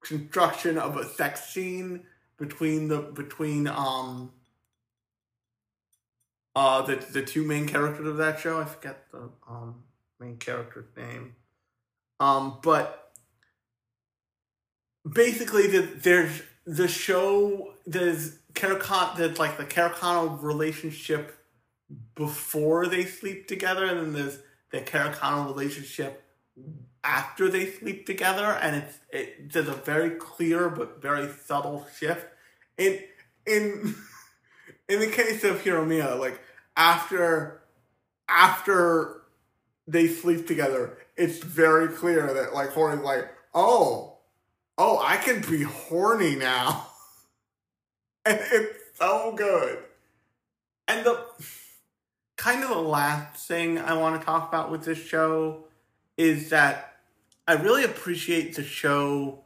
[0.01, 2.05] construction of a sex scene
[2.39, 4.33] between the between um
[6.57, 8.61] uh the the two main characters of that show.
[8.61, 9.83] I forget the um
[10.19, 11.35] main character's name.
[12.19, 13.13] Um but
[15.11, 21.37] basically the, there's the show there's KareKano there's like the KareKano relationship
[22.15, 24.39] before they sleep together and then there's
[24.71, 26.23] the KareKano relationship
[27.03, 32.27] after they sleep together, and it's it, there's a very clear but very subtle shift.
[32.79, 33.01] In
[33.47, 33.95] in
[34.89, 36.41] in the case of Hiromiya, like
[36.77, 37.63] after
[38.29, 39.23] after
[39.87, 44.19] they sleep together, it's very clear that like Horny's like, oh,
[44.79, 46.87] oh, I can be horny now,
[48.25, 49.79] and it's so good.
[50.87, 51.25] And the
[52.37, 55.65] kind of the last thing I want to talk about with this show
[56.17, 56.90] is that
[57.51, 59.41] I really appreciate the show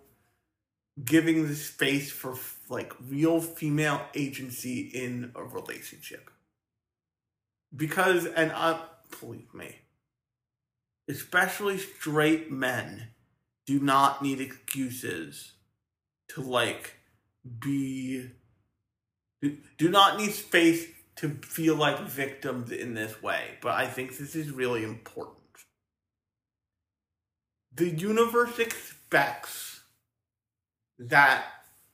[1.02, 2.36] giving the space for
[2.68, 6.30] like real female agency in a relationship.
[7.74, 8.78] Because, and I,
[9.18, 9.76] believe me,
[11.08, 13.08] especially straight men
[13.64, 15.52] do not need excuses
[16.28, 16.96] to like
[17.58, 18.32] be,
[19.40, 23.56] do, do not need space to feel like victims in this way.
[23.62, 25.38] But I think this is really important
[27.76, 29.80] the universe expects
[30.98, 31.44] that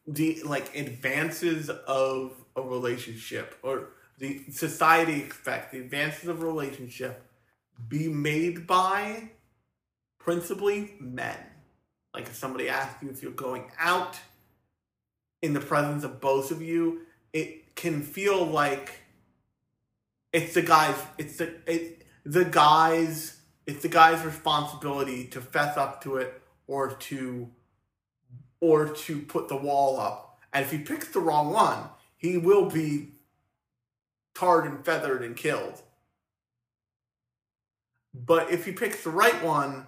[0.07, 7.27] the like advances of a relationship or the society expects the advances of a relationship
[7.89, 9.31] be made by
[10.19, 11.37] principally men.
[12.13, 14.19] Like if somebody asks you if you're going out
[15.41, 17.03] in the presence of both of you
[17.33, 19.01] it can feel like
[20.33, 23.40] it's the guys it's the it, the guys
[23.71, 27.49] it's the guy's responsibility to fess up to it or to
[28.61, 30.39] or to put the wall up.
[30.53, 31.85] And if he picks the wrong one,
[32.17, 33.13] he will be
[34.35, 35.81] tarred and feathered and killed.
[38.13, 39.87] But if he picks the right one,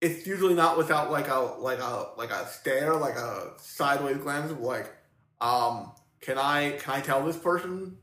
[0.00, 4.52] it's usually not without like a like a like a stare, like a sideways glance
[4.52, 4.92] of like,
[5.40, 5.90] um,
[6.20, 7.96] can I can I tell this person?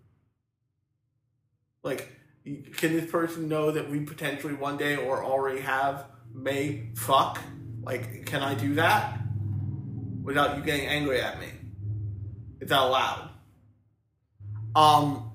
[1.84, 2.10] Like
[2.44, 7.40] can this person know that we potentially one day or already have may fuck?
[7.84, 9.20] Like, can I do that
[10.24, 11.48] without you getting angry at me?
[12.60, 13.30] Is that allowed?
[14.76, 15.32] Um,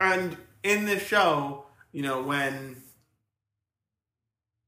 [0.00, 2.76] and in this show, you know, when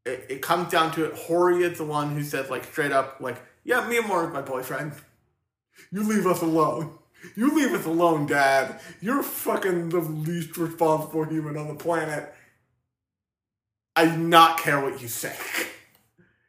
[0.05, 3.16] it, it comes down to it, Hori is the one who says, like, straight up,
[3.20, 4.92] like, Yeah, Miyamura is my boyfriend.
[5.90, 6.99] You leave us alone.
[7.35, 8.81] You leave us alone, Dad.
[9.01, 12.33] You're fucking the least responsible human on the planet.
[13.95, 15.37] I do not care what you say.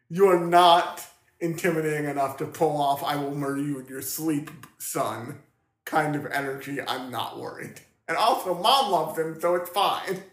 [0.10, 1.06] You are not
[1.40, 5.40] intimidating enough to pull off I will murder you in your sleep, son
[5.86, 6.80] kind of energy.
[6.86, 7.82] I'm not worried.
[8.08, 10.24] And also, mom loves him, so it's fine.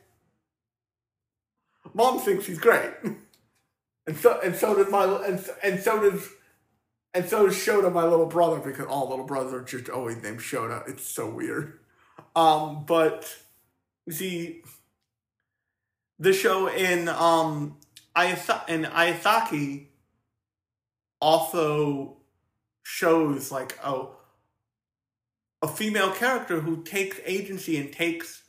[1.93, 2.91] Mom thinks he's great.
[4.07, 6.29] And so and so does my and, and so does
[7.15, 10.41] and so does Shota, my little brother, because all little brothers are just always named
[10.41, 10.87] Shota.
[10.89, 11.79] It's so weird.
[12.35, 13.37] Um, but
[14.07, 14.63] you see,
[16.19, 17.79] the show in um
[18.17, 19.87] in Ayasaki
[21.21, 22.17] also
[22.83, 24.17] shows like oh
[25.63, 28.43] a female character who takes agency and takes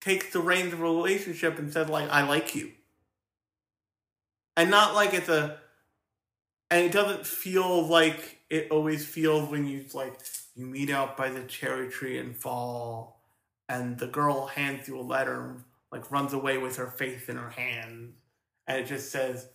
[0.00, 2.72] takes the reins of a relationship and says like I like you.
[4.56, 5.58] And not like it's a
[6.70, 10.18] and it doesn't feel like it always feels when you like
[10.54, 13.20] you meet out by the cherry tree and fall
[13.68, 17.36] and the girl hands you a letter and like runs away with her face in
[17.36, 18.14] her hand
[18.66, 19.46] and it just says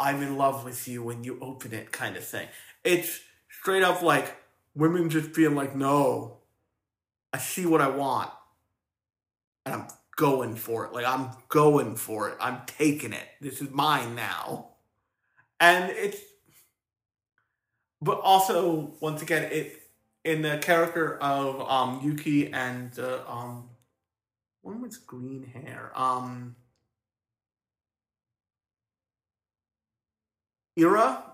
[0.00, 2.48] i'm in love with you when you open it kind of thing.
[2.84, 4.36] It's straight up like
[4.74, 6.38] women just being like no
[7.32, 8.30] i see what i want
[9.64, 9.86] and i'm
[10.16, 10.92] going for it.
[10.92, 12.36] Like i'm going for it.
[12.40, 13.26] I'm taking it.
[13.40, 14.71] This is mine now
[15.62, 16.20] and it's
[18.00, 19.80] but also once again it
[20.24, 23.68] in the character of um Yuki and uh, um
[24.62, 26.56] one with green hair um
[30.76, 31.24] Ira?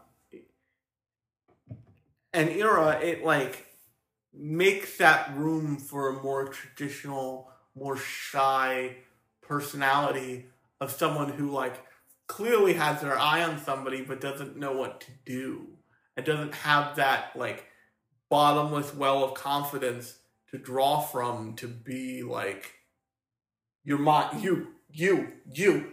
[2.32, 3.66] And Ira it like
[4.32, 8.96] makes that room for a more traditional more shy
[9.42, 10.46] personality
[10.80, 11.80] of someone who like
[12.28, 15.66] clearly has their eye on somebody but doesn't know what to do.
[16.16, 17.66] And doesn't have that like
[18.28, 20.18] bottomless well of confidence
[20.50, 22.72] to draw from to be like
[23.84, 25.92] your mind you you you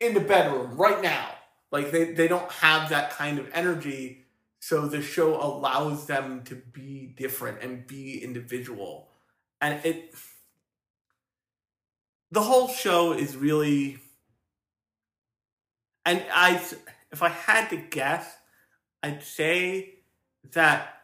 [0.00, 1.30] in the bedroom right now.
[1.70, 4.24] Like they, they don't have that kind of energy
[4.60, 9.08] so the show allows them to be different and be individual.
[9.60, 10.14] And it
[12.30, 13.98] the whole show is really
[16.08, 16.54] and I,
[17.12, 18.34] if I had to guess,
[19.02, 19.96] I'd say
[20.52, 21.02] that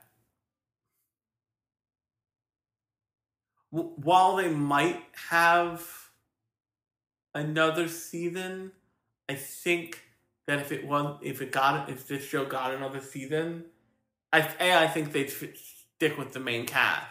[3.70, 5.86] while they might have
[7.34, 8.72] another season,
[9.28, 10.00] I think
[10.46, 13.66] that if it was, if it got, if this show got another season,
[14.32, 17.04] I, a, I think they'd stick with the main cast,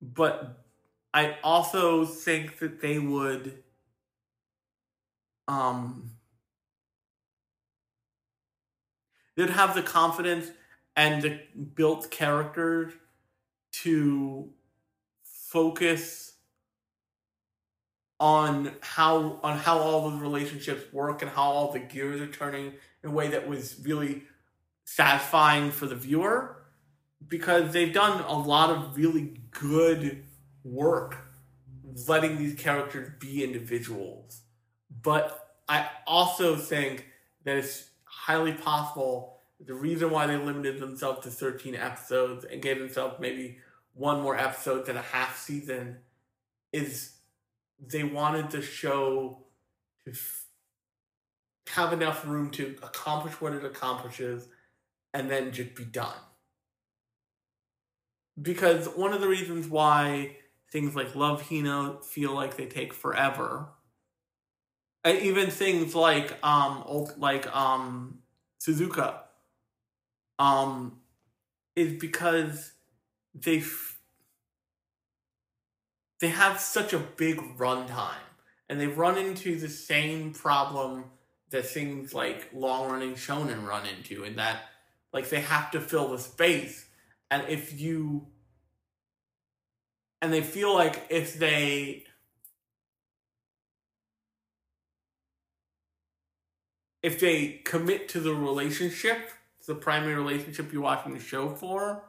[0.00, 0.64] but
[1.12, 3.62] I also think that they would,
[5.46, 6.12] um
[9.36, 10.50] they'd have the confidence
[10.96, 11.40] and the
[11.74, 12.92] built characters
[13.72, 14.50] to
[15.24, 16.34] focus
[18.20, 22.72] on how on how all the relationships work and how all the gears are turning
[23.02, 24.22] in a way that was really
[24.84, 26.62] satisfying for the viewer
[27.26, 30.24] because they've done a lot of really good
[30.64, 31.16] work
[32.06, 34.42] letting these characters be individuals.
[35.02, 37.06] But i also think
[37.44, 37.88] that it's
[38.22, 43.58] highly possible the reason why they limited themselves to 13 episodes and gave themselves maybe
[43.94, 45.96] one more episode than a half season
[46.72, 47.14] is
[47.84, 49.38] they wanted the show
[50.04, 50.12] to
[51.70, 54.46] have enough room to accomplish what it accomplishes
[55.12, 56.14] and then just be done.
[58.40, 60.36] Because one of the reasons why
[60.70, 63.68] things like Love Hina feel like they take forever
[65.06, 66.84] even things like um
[67.18, 68.18] like um
[68.60, 69.18] Suzuka.
[70.38, 70.98] Um
[71.74, 72.72] is because
[73.34, 73.98] they f-
[76.20, 78.28] they have such a big runtime.
[78.68, 81.04] And they run into the same problem
[81.50, 84.62] that things like long running shonen run into in that
[85.12, 86.86] like they have to fill the space.
[87.30, 88.26] And if you
[90.22, 92.04] and they feel like if they
[97.02, 99.30] if they commit to the relationship,
[99.66, 102.04] the primary relationship you're watching the show for,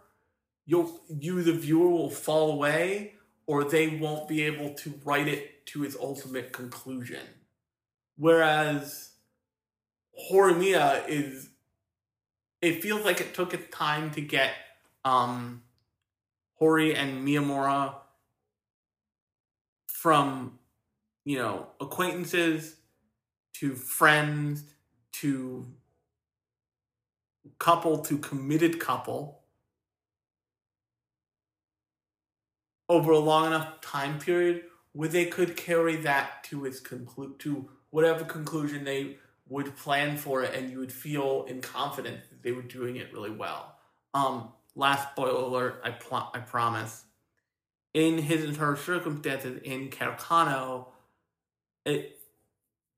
[0.66, 3.14] you'll you the viewer will fall away
[3.46, 7.22] or they won't be able to write it to its ultimate conclusion.
[8.18, 9.12] Whereas
[10.32, 11.50] Horimiya is
[12.62, 14.52] it feels like it took its time to get
[15.04, 15.64] um
[16.56, 17.96] Hori and Miyamura
[19.88, 20.60] from
[21.26, 22.76] you know acquaintances
[23.54, 24.64] to friends
[25.14, 25.68] to
[27.60, 29.40] couple to committed couple
[32.90, 37.70] over a long enough time period where they could carry that to its conclude to
[37.90, 42.52] whatever conclusion they would plan for it and you would feel in confidence that they
[42.52, 43.76] were doing it really well.
[44.14, 47.06] Um last spoiler alert, I pl- I promise.
[47.94, 50.88] In his and her circumstances in KareKano,
[51.86, 52.20] it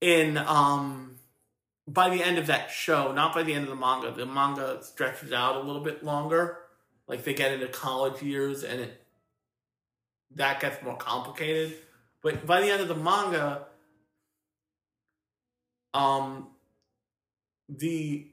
[0.02, 1.15] in um
[1.88, 4.80] by the end of that show, not by the end of the manga, the manga
[4.84, 6.60] stretches out a little bit longer.
[7.08, 9.02] Like they get into college years and it
[10.36, 11.76] that gets more complicated.
[12.22, 13.68] But by the end of the manga,
[15.94, 16.48] um
[17.70, 18.28] the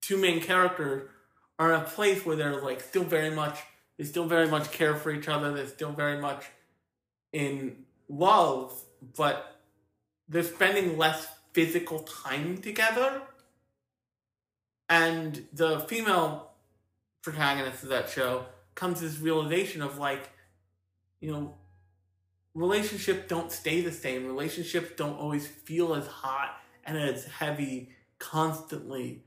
[0.00, 1.10] two main characters
[1.58, 3.58] are in a place where they're like still very much
[3.98, 6.46] they still very much care for each other, they're still very much
[7.32, 8.72] in love,
[9.16, 9.60] but
[10.28, 11.26] they're spending less
[11.58, 13.20] physical time together.
[14.88, 16.52] And the female
[17.20, 18.46] protagonist of that show
[18.76, 20.30] comes to this realization of like,
[21.20, 21.56] you know,
[22.54, 24.24] relationships don't stay the same.
[24.24, 27.90] Relationships don't always feel as hot and as heavy
[28.20, 29.24] constantly.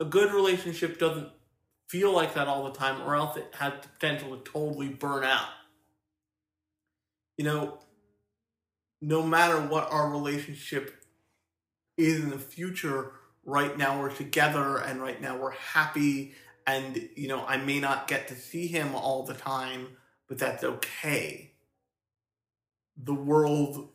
[0.00, 1.28] A good relationship doesn't
[1.86, 5.22] feel like that all the time, or else it has the potential to totally burn
[5.22, 5.50] out.
[7.36, 7.78] You know,
[9.04, 11.04] no matter what our relationship
[11.98, 13.12] is in the future,
[13.44, 16.34] right now we're together and right now we're happy.
[16.66, 19.88] And, you know, I may not get to see him all the time,
[20.26, 21.52] but that's okay.
[22.96, 23.90] The world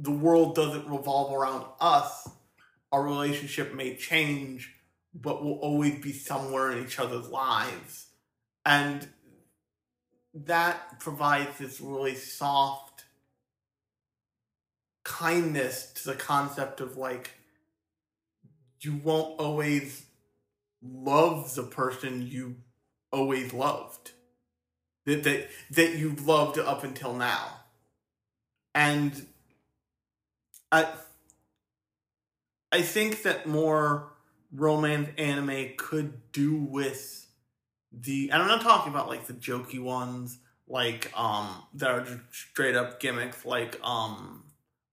[0.00, 2.28] the world doesn't revolve around us.
[2.92, 4.72] Our relationship may change,
[5.12, 8.06] but we'll always be somewhere in each other's lives.
[8.64, 9.08] And
[10.32, 12.87] that provides this really soft
[15.08, 17.30] kindness to the concept of like
[18.80, 20.04] you won't always
[20.82, 22.56] love the person you
[23.10, 24.12] always loved.
[25.06, 27.60] That that, that you've loved up until now.
[28.74, 29.26] And
[30.70, 30.86] i
[32.72, 34.12] i think that more
[34.52, 37.26] romance anime could do with
[37.92, 42.18] the and i'm not talking about like the jokey ones like um that are just
[42.30, 44.44] straight up gimmicks like um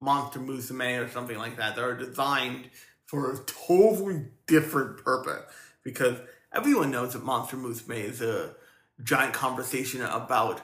[0.01, 2.69] Monster Musume or something like that that are designed
[3.05, 5.43] for a totally different purpose
[5.83, 6.17] because
[6.53, 8.55] everyone knows that Monster Musume is a
[9.03, 10.61] giant conversation about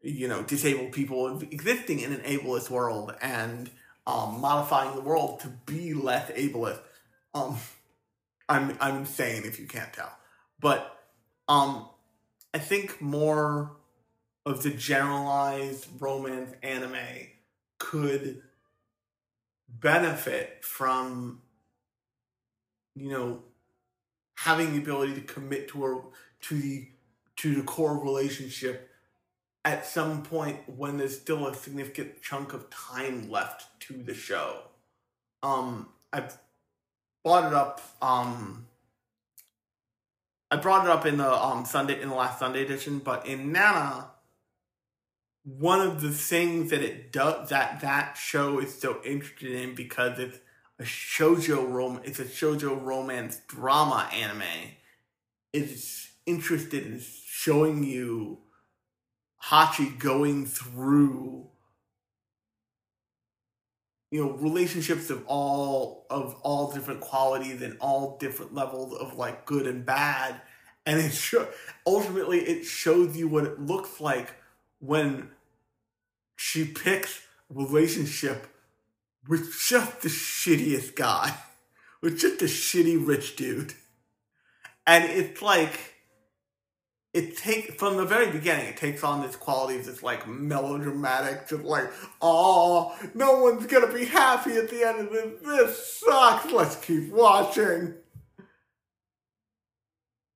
[0.00, 3.70] you know disabled people existing in an ableist world and
[4.06, 6.80] um, modifying the world to be less ableist.
[7.34, 7.56] Um,
[8.48, 10.12] I'm I'm insane if you can't tell,
[10.60, 10.98] but
[11.48, 11.88] um,
[12.54, 13.72] I think more
[14.46, 16.96] of the generalized romance anime
[17.78, 18.42] could
[19.68, 21.42] benefit from
[22.94, 23.42] you know
[24.36, 26.00] having the ability to commit to a
[26.40, 26.88] to the
[27.36, 28.90] to the core relationship
[29.64, 34.62] at some point when there's still a significant chunk of time left to the show.
[35.42, 36.38] Um i've
[37.22, 38.66] brought it up um
[40.50, 43.52] i brought it up in the um sunday in the last sunday edition but in
[43.52, 44.06] nana
[45.44, 50.18] one of the things that it does that that show is so interested in because
[50.18, 50.38] it's
[50.78, 54.42] a shoujo rom it's a shoujo romance drama anime
[55.52, 58.38] is interested in showing you
[59.44, 61.48] Hachi going through
[64.10, 69.46] you know relationships of all of all different qualities and all different levels of like
[69.46, 70.40] good and bad.
[70.86, 71.48] And it sho-
[71.86, 74.34] ultimately it shows you what it looks like
[74.78, 75.30] when
[76.36, 77.20] she picks
[77.50, 78.46] a relationship
[79.26, 81.34] with just the shittiest guy,
[82.00, 83.74] with just a shitty rich dude.
[84.86, 85.98] And it's like
[87.14, 91.48] it take from the very beginning, it takes on this quality of this like melodramatic,
[91.48, 95.32] just like, oh, no one's gonna be happy at the end of this.
[95.42, 96.52] This sucks.
[96.52, 97.94] Let's keep watching.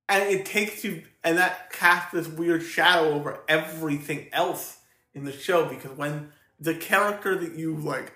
[0.09, 4.79] And it takes you, and that casts this weird shadow over everything else
[5.15, 8.13] in the show because when the character that you like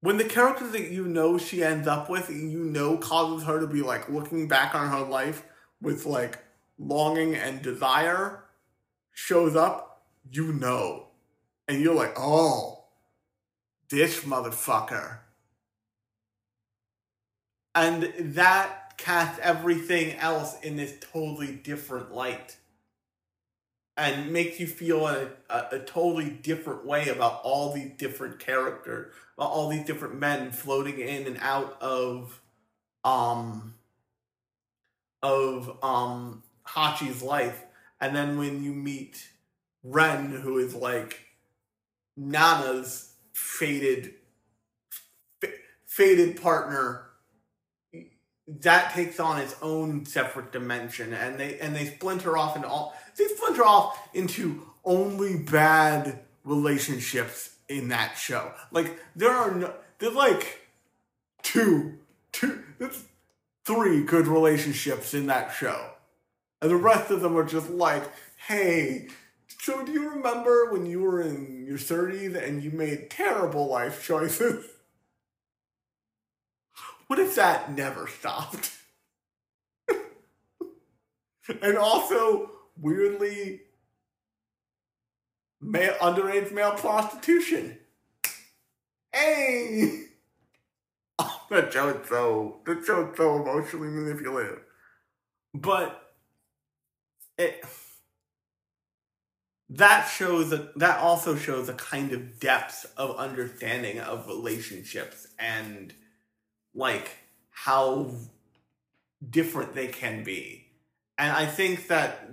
[0.00, 3.66] when the character that you know she ends up with you know causes her to
[3.66, 5.44] be like looking back on her life
[5.80, 6.38] with like
[6.78, 8.44] longing and desire
[9.12, 11.06] shows up you know.
[11.68, 12.84] And you're like oh
[13.90, 15.18] this motherfucker.
[17.74, 22.56] And that casts everything else in this totally different light
[23.96, 29.12] and makes you feel a, a, a, totally different way about all these different characters,
[29.36, 32.40] about all these different men floating in and out of
[33.04, 33.74] um
[35.22, 37.64] of um Hachi's life,
[38.00, 39.28] and then when you meet
[39.82, 41.20] Ren, who is like
[42.16, 44.14] Nana's faded
[45.42, 45.50] f-
[45.86, 47.09] faded partner,
[48.60, 52.94] that takes on its own separate dimension, and they and they splinter off into all
[53.16, 58.52] they splinter off into only bad relationships in that show.
[58.70, 60.68] Like there are no there's like
[61.42, 61.98] two
[62.32, 62.62] two
[63.64, 65.90] three good relationships in that show.
[66.62, 68.02] And the rest of them are just like,
[68.48, 69.08] hey,
[69.60, 74.04] so do you remember when you were in your 30s and you made terrible life
[74.04, 74.66] choices?
[77.10, 78.70] What if that never stopped?
[81.60, 83.62] and also, weirdly,
[85.60, 87.78] male, underage male prostitution.
[89.12, 90.04] Hey!
[91.18, 94.60] Oh, that joke so that joke's so emotionally manipulative.
[95.52, 96.14] But
[97.36, 97.62] it
[99.68, 105.92] that shows a, that also shows a kind of depth of understanding of relationships and
[106.74, 107.16] like
[107.50, 108.10] how
[109.28, 110.66] different they can be.
[111.18, 112.30] And I think that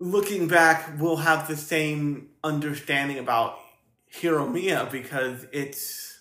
[0.00, 3.58] looking back, we'll have the same understanding about
[4.14, 6.18] Hiromiya because it's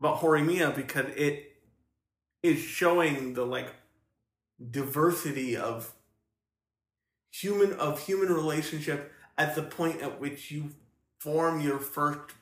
[0.00, 1.52] about Horimiya because it
[2.42, 3.74] is showing the like
[4.70, 5.92] diversity of
[7.30, 10.70] human of human relationship at the point at which you
[11.18, 12.32] form your first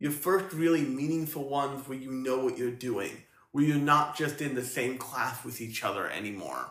[0.00, 3.12] your first really meaningful ones where you know what you're doing
[3.52, 6.70] where you're not just in the same class with each other anymore.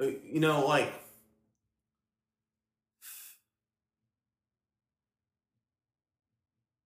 [0.00, 0.92] Uh, you know like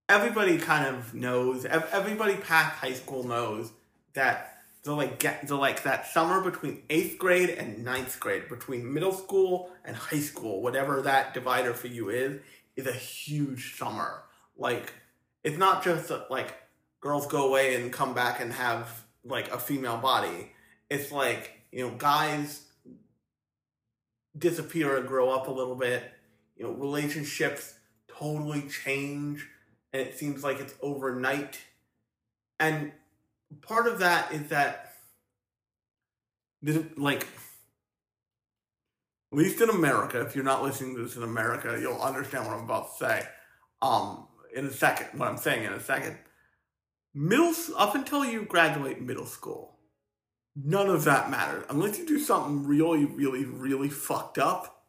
[0.08, 3.72] everybody kind of knows everybody past high school knows
[4.14, 8.92] that the like get the like that summer between eighth grade and ninth grade between
[8.92, 12.40] middle school and high school whatever that divider for you is
[12.76, 14.22] is a huge summer.
[14.56, 14.92] Like
[15.44, 16.54] it's not just like
[17.00, 20.52] girls go away and come back and have like a female body.
[20.88, 22.62] It's like you know guys
[24.36, 26.04] disappear and grow up a little bit.
[26.56, 27.74] You know relationships
[28.08, 29.46] totally change
[29.92, 31.58] and it seems like it's overnight.
[32.58, 32.92] And
[33.62, 34.94] part of that is that
[36.96, 37.26] like
[39.32, 42.54] at least in america if you're not listening to this in america you'll understand what
[42.54, 43.26] i'm about to say.
[43.80, 46.16] Um in a second what i'm saying in a second
[47.14, 49.76] middle up until you graduate middle school
[50.56, 54.80] none of that matters unless you do something really really really fucked up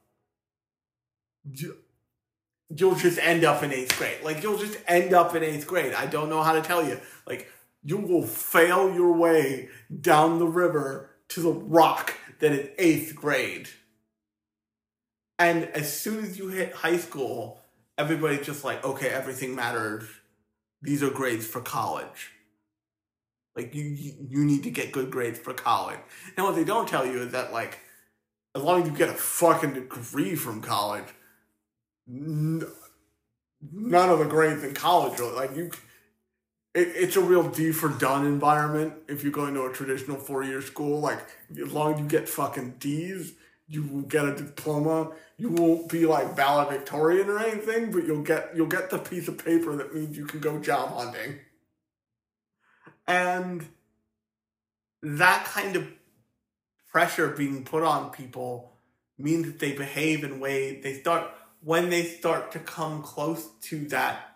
[1.49, 1.78] you,
[2.76, 4.24] you'll just end up in eighth grade.
[4.24, 5.93] Like you'll just end up in eighth grade.
[5.93, 6.99] I don't know how to tell you.
[7.26, 7.49] Like
[7.84, 13.70] you will fail your way down the river to the rock that is eighth grade.
[15.39, 17.61] And as soon as you hit high school,
[17.97, 20.03] everybody's just like, okay, everything matters.
[20.81, 22.31] These are grades for college.
[23.55, 25.99] Like you, you, need to get good grades for college.
[26.37, 27.79] And what they don't tell you is that like,
[28.55, 31.07] as long as you get a fucking degree from college,
[32.07, 32.63] none
[34.09, 35.71] of the grades in college are like you.
[36.73, 40.43] It, it's a real D for done environment if you go into a traditional four
[40.43, 41.01] year school.
[41.01, 41.19] Like
[41.61, 43.33] as long as you get fucking D's,
[43.72, 45.11] you will get a diploma.
[45.38, 49.43] You won't be like valedictorian or anything, but you'll get you'll get the piece of
[49.43, 51.39] paper that means you can go job hunting.
[53.07, 53.65] And
[55.01, 55.88] that kind of
[56.91, 58.74] pressure being put on people
[59.17, 61.32] means that they behave in ways they start
[61.63, 64.36] when they start to come close to that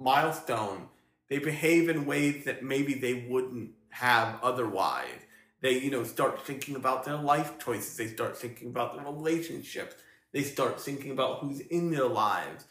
[0.00, 0.88] milestone
[1.28, 5.20] they behave in ways that maybe they wouldn't have otherwise
[5.60, 9.94] they you know start thinking about their life choices they start thinking about their relationships
[10.32, 12.64] they start thinking about who's in their lives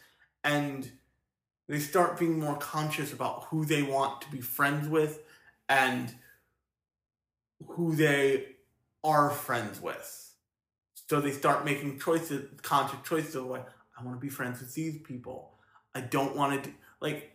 [0.44, 0.90] and
[1.68, 5.22] they start being more conscious about who they want to be friends with
[5.68, 6.14] and
[7.66, 8.46] who they
[9.04, 10.28] are friends with
[11.08, 13.66] so they start making choices, conscious choices of like,
[13.98, 15.54] I want to be friends with these people.
[15.94, 16.70] I don't want to,
[17.00, 17.32] like,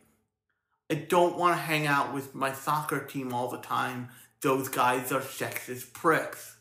[0.92, 4.10] I don't want to hang out with my soccer team all the time.
[4.44, 6.58] Those guys are sexist pricks.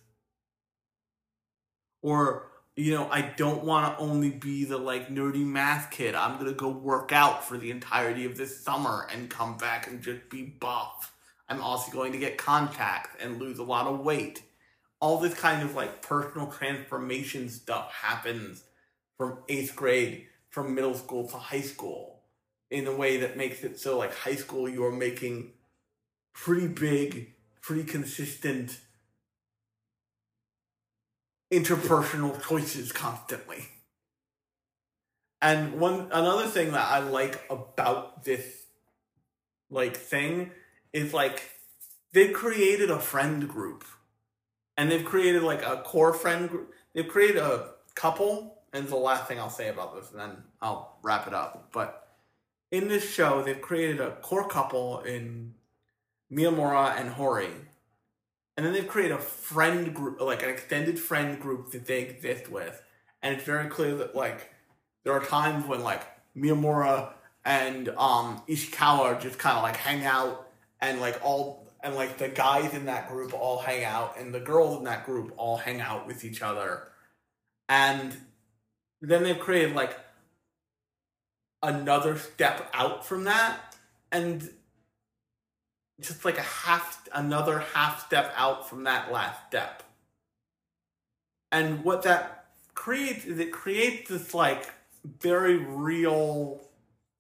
[2.00, 6.14] Or, you know, I don't want to only be the, like, nerdy math kid.
[6.14, 9.86] I'm going to go work out for the entirety of this summer and come back
[9.86, 11.12] and just be buff.
[11.48, 14.42] I'm also going to get contacts and lose a lot of weight
[15.02, 18.62] all this kind of like personal transformation stuff happens
[19.18, 22.20] from eighth grade, from middle school to high school,
[22.70, 25.50] in a way that makes it so like high school you're making
[26.32, 27.31] pretty big,
[27.62, 28.78] pretty consistent
[31.50, 33.68] interpersonal choices constantly.
[35.40, 38.66] And one another thing that I like about this
[39.70, 40.50] like thing
[40.92, 41.42] is like
[42.12, 43.84] they've created a friend group.
[44.76, 46.72] And they've created like a core friend group.
[46.94, 50.96] They've created a couple, and the last thing I'll say about this, and then I'll
[51.02, 51.68] wrap it up.
[51.72, 52.08] But
[52.70, 55.54] in this show, they've created a core couple in
[56.32, 57.50] Miyamura and Hori.
[58.56, 62.50] And then they've created a friend group, like an extended friend group that they exist
[62.50, 62.82] with.
[63.22, 64.50] And it's very clear that, like,
[65.04, 66.02] there are times when, like,
[66.36, 67.12] Miyamura
[67.44, 70.48] and um, Ishikawa just kind of, like, hang out
[70.80, 74.40] and, like, all, and, like, the guys in that group all hang out and the
[74.40, 76.88] girls in that group all hang out with each other.
[77.68, 78.16] And
[79.00, 79.96] then they've created, like,
[81.62, 83.76] another step out from that.
[84.10, 84.50] And
[86.02, 89.82] just like a half another half step out from that last step.
[91.50, 94.70] And what that creates is it creates this like
[95.20, 96.60] very real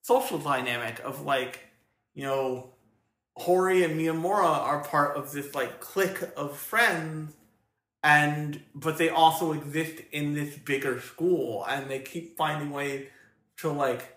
[0.02, 1.60] social dynamic of like
[2.14, 2.70] you know
[3.36, 7.34] hori and miyamura are part of this like clique of friends
[8.02, 13.06] and but they also exist in this bigger school and they keep finding ways
[13.56, 14.16] to like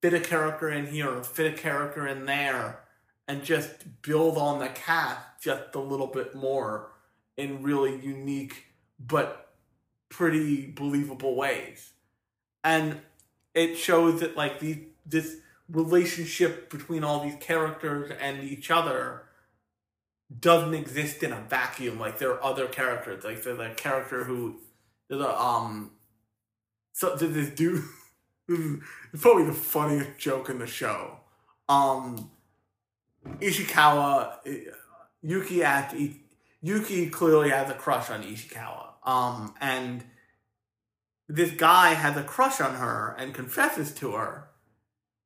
[0.00, 2.80] fit a character in here or fit a character in there
[3.28, 6.92] and just build on the cast just a little bit more
[7.36, 8.66] in really unique
[8.98, 9.52] but
[10.08, 11.92] pretty believable ways.
[12.62, 13.00] And
[13.54, 14.62] it shows that like
[15.06, 15.36] this
[15.68, 19.24] relationship between all these characters and each other
[20.40, 21.98] doesn't exist in a vacuum.
[21.98, 23.24] Like there are other characters.
[23.24, 24.60] Like there's a character who
[25.08, 25.92] there's a um
[26.92, 27.82] so there's this dude
[28.48, 31.18] this is probably the funniest joke in the show.
[31.68, 32.30] Um
[33.26, 34.34] Ishikawa,
[35.22, 35.94] Yuki at
[36.60, 38.88] Yuki clearly has a crush on Ishikawa.
[39.04, 40.04] Um, and
[41.28, 44.48] this guy has a crush on her and confesses to her,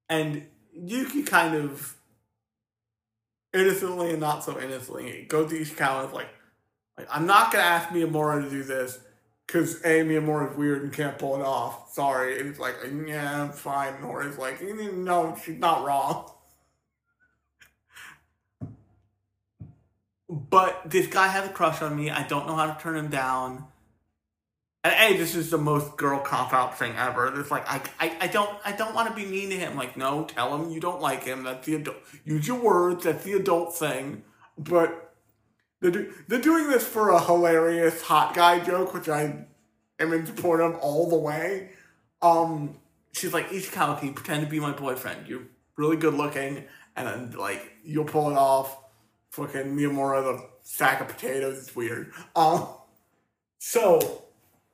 [0.08, 1.96] and Yuki kind of
[3.52, 6.28] innocently and not so innocently goes to Ishikawa and is like,
[6.98, 8.98] like I'm not gonna ask Miyamura to do this
[9.46, 11.92] because A Miyamura is weird and can't pull it off.
[11.92, 12.76] Sorry, and he's like,
[13.06, 14.02] yeah, fine.
[14.02, 16.30] Or he's like, no, she's not wrong.
[20.28, 22.10] But this guy has a crush on me.
[22.10, 23.66] I don't know how to turn him down.
[24.82, 27.40] And hey, this is the most girl cop out thing ever.
[27.40, 29.76] It's like I, I, I don't I don't want to be mean to him.
[29.76, 31.42] Like, no, tell him you don't like him.
[31.42, 31.96] That's the adult.
[32.24, 33.04] Use your words.
[33.04, 34.22] That's the adult thing.
[34.58, 35.12] But
[35.80, 39.46] they're, do, they're doing this for a hilarious hot guy joke, which I
[39.98, 41.70] am in support of all the way.
[42.22, 42.78] Um,
[43.12, 45.28] she's like, Ishikawa, can you pretend to be my boyfriend?
[45.28, 45.42] You're
[45.76, 46.64] really good looking,
[46.94, 48.76] and then like you'll pull it off
[49.36, 51.58] fucking Miyamura the sack of potatoes.
[51.58, 52.12] It's weird.
[52.34, 52.68] Um,
[53.58, 54.24] so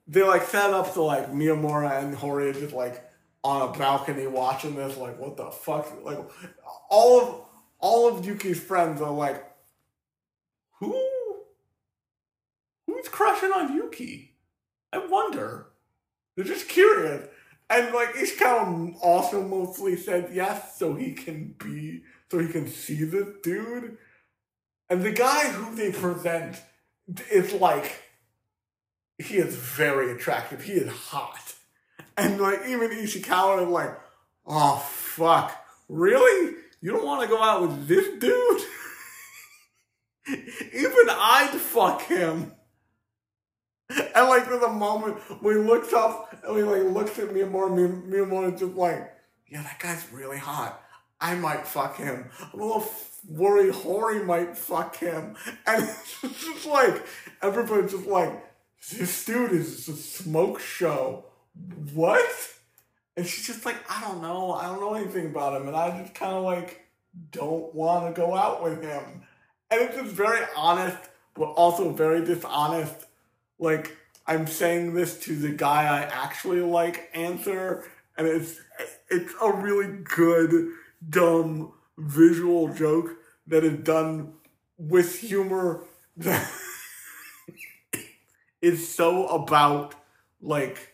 [0.06, 3.04] they like set up to like Miyamura and Hori just like
[3.42, 4.96] on a balcony watching this.
[4.96, 5.92] Like, what the fuck?
[6.04, 6.18] Like,
[6.88, 7.40] all of
[7.78, 9.44] all of Yuki's friends are like,
[10.78, 10.96] who?
[12.86, 14.36] Who's crushing on Yuki?
[14.92, 15.66] I wonder.
[16.36, 17.28] They're just curious.
[17.68, 23.02] And like Ishikawa also mostly said yes, so he can be, so he can see
[23.04, 23.96] this dude.
[24.92, 26.60] And the guy who they present
[27.30, 28.02] is like,
[29.16, 30.62] he is very attractive.
[30.62, 31.54] He is hot.
[32.18, 33.98] And like, even Ishikawa is like,
[34.46, 36.56] oh fuck, really?
[36.82, 38.60] You don't want to go out with this dude?
[40.74, 42.52] even I'd fuck him.
[43.88, 48.74] And like, there's a moment he looks up and he like looks at Miyamura just
[48.74, 49.10] like,
[49.48, 50.82] yeah, that guy's really hot.
[51.22, 52.28] I might fuck him.
[52.52, 52.84] I'm a little
[53.28, 55.36] worried Hori might fuck him.
[55.66, 55.84] And
[56.22, 57.06] it's just like,
[57.40, 58.44] everybody's just like,
[58.90, 61.26] this dude is a smoke show.
[61.94, 62.28] What?
[63.16, 64.52] And she's just like, I don't know.
[64.52, 65.68] I don't know anything about him.
[65.68, 66.84] And I just kind of like,
[67.30, 69.22] don't want to go out with him.
[69.70, 70.98] And it's just very honest,
[71.34, 73.06] but also very dishonest.
[73.58, 73.96] Like,
[74.26, 77.84] I'm saying this to the guy I actually like answer.
[78.16, 78.60] And it's,
[79.10, 80.72] it's a really good,
[81.08, 84.34] dumb visual joke that is done
[84.78, 85.84] with humor
[86.16, 86.50] that
[88.62, 89.94] is so about
[90.40, 90.92] like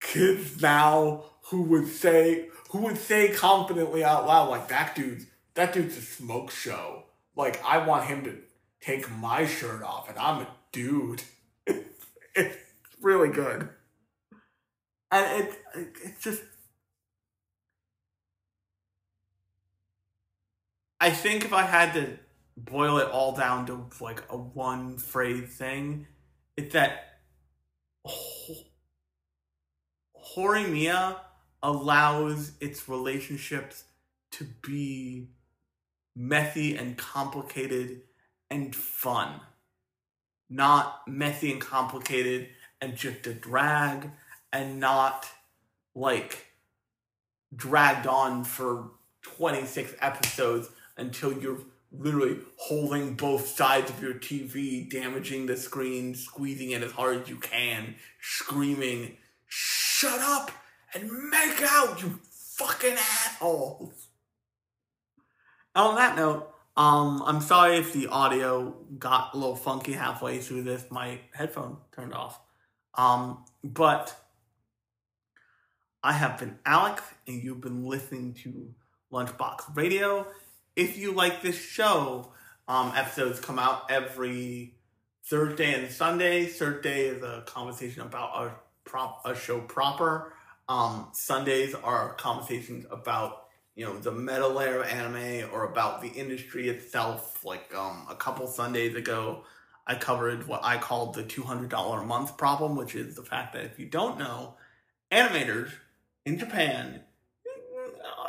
[0.00, 5.72] kids now who would say who would say confidently out loud like that dude's that
[5.72, 7.04] dude's a smoke show.
[7.34, 8.36] Like i want him to
[8.80, 11.22] take my shirt off and i'm a dude.
[11.66, 12.56] It's, it's
[13.00, 13.68] really good.
[15.10, 16.42] And it, it it's just
[21.00, 22.18] I think if I had to
[22.56, 26.06] boil it all down to like a one phrase thing,
[26.56, 27.20] it's that
[28.04, 28.64] Ho-
[30.34, 31.16] Horimiya
[31.62, 33.84] allows its relationships
[34.32, 35.28] to be
[36.16, 38.02] messy and complicated
[38.50, 39.40] and fun.
[40.50, 42.48] Not messy and complicated
[42.80, 44.10] and just a drag
[44.52, 45.28] and not
[45.94, 46.46] like
[47.54, 48.90] dragged on for
[49.22, 50.68] 26 episodes
[50.98, 56.92] until you're literally holding both sides of your TV, damaging the screen, squeezing it as
[56.92, 59.16] hard as you can, screaming,
[59.48, 60.50] Shut up
[60.94, 64.08] and make out, you fucking assholes.
[65.74, 70.62] On that note, um, I'm sorry if the audio got a little funky halfway through
[70.62, 70.84] this.
[70.90, 72.38] My headphone turned off.
[72.94, 74.14] Um, but
[76.02, 78.72] I have been Alex, and you've been listening to
[79.12, 80.26] Lunchbox Radio.
[80.78, 82.28] If you like this show,
[82.68, 84.76] um, episodes come out every
[85.24, 86.46] Thursday and Sunday.
[86.46, 88.54] Thursday is a conversation about a
[88.88, 90.32] prop a show proper.
[90.68, 96.10] Um, Sundays are conversations about you know the meta layer of anime or about the
[96.10, 97.44] industry itself.
[97.44, 99.42] Like um, a couple Sundays ago,
[99.84, 103.24] I covered what I called the two hundred dollar a month problem, which is the
[103.24, 104.54] fact that if you don't know,
[105.10, 105.72] animators
[106.24, 107.02] in Japan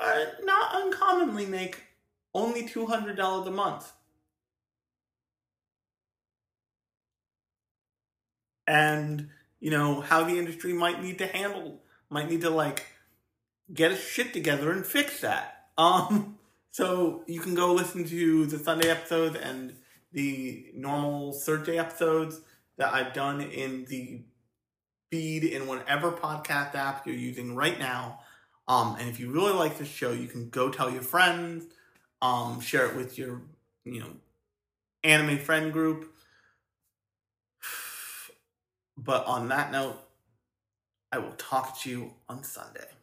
[0.01, 1.83] uh, not uncommonly make
[2.33, 3.91] only two hundred dollars a month.
[8.67, 12.85] And you know how the industry might need to handle, might need to like
[13.73, 15.55] get its shit together and fix that.
[15.79, 16.37] Um,
[16.71, 19.77] so you can go listen to the Sunday episodes and
[20.11, 22.41] the normal Thursday episodes
[22.77, 24.23] that I've done in the
[25.11, 28.19] feed in whatever podcast app you're using right now.
[28.67, 31.65] Um, and if you really like this show, you can go tell your friends,
[32.21, 33.41] um, share it with your,
[33.85, 34.11] you know,
[35.03, 36.13] anime friend group.
[38.97, 39.97] But on that note,
[41.11, 42.99] I will talk to you on Sunday.「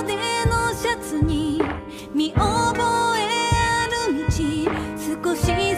[0.00, 0.16] 袖
[0.46, 1.60] のシャツに
[2.12, 2.80] 見覚
[3.16, 5.73] えある道少し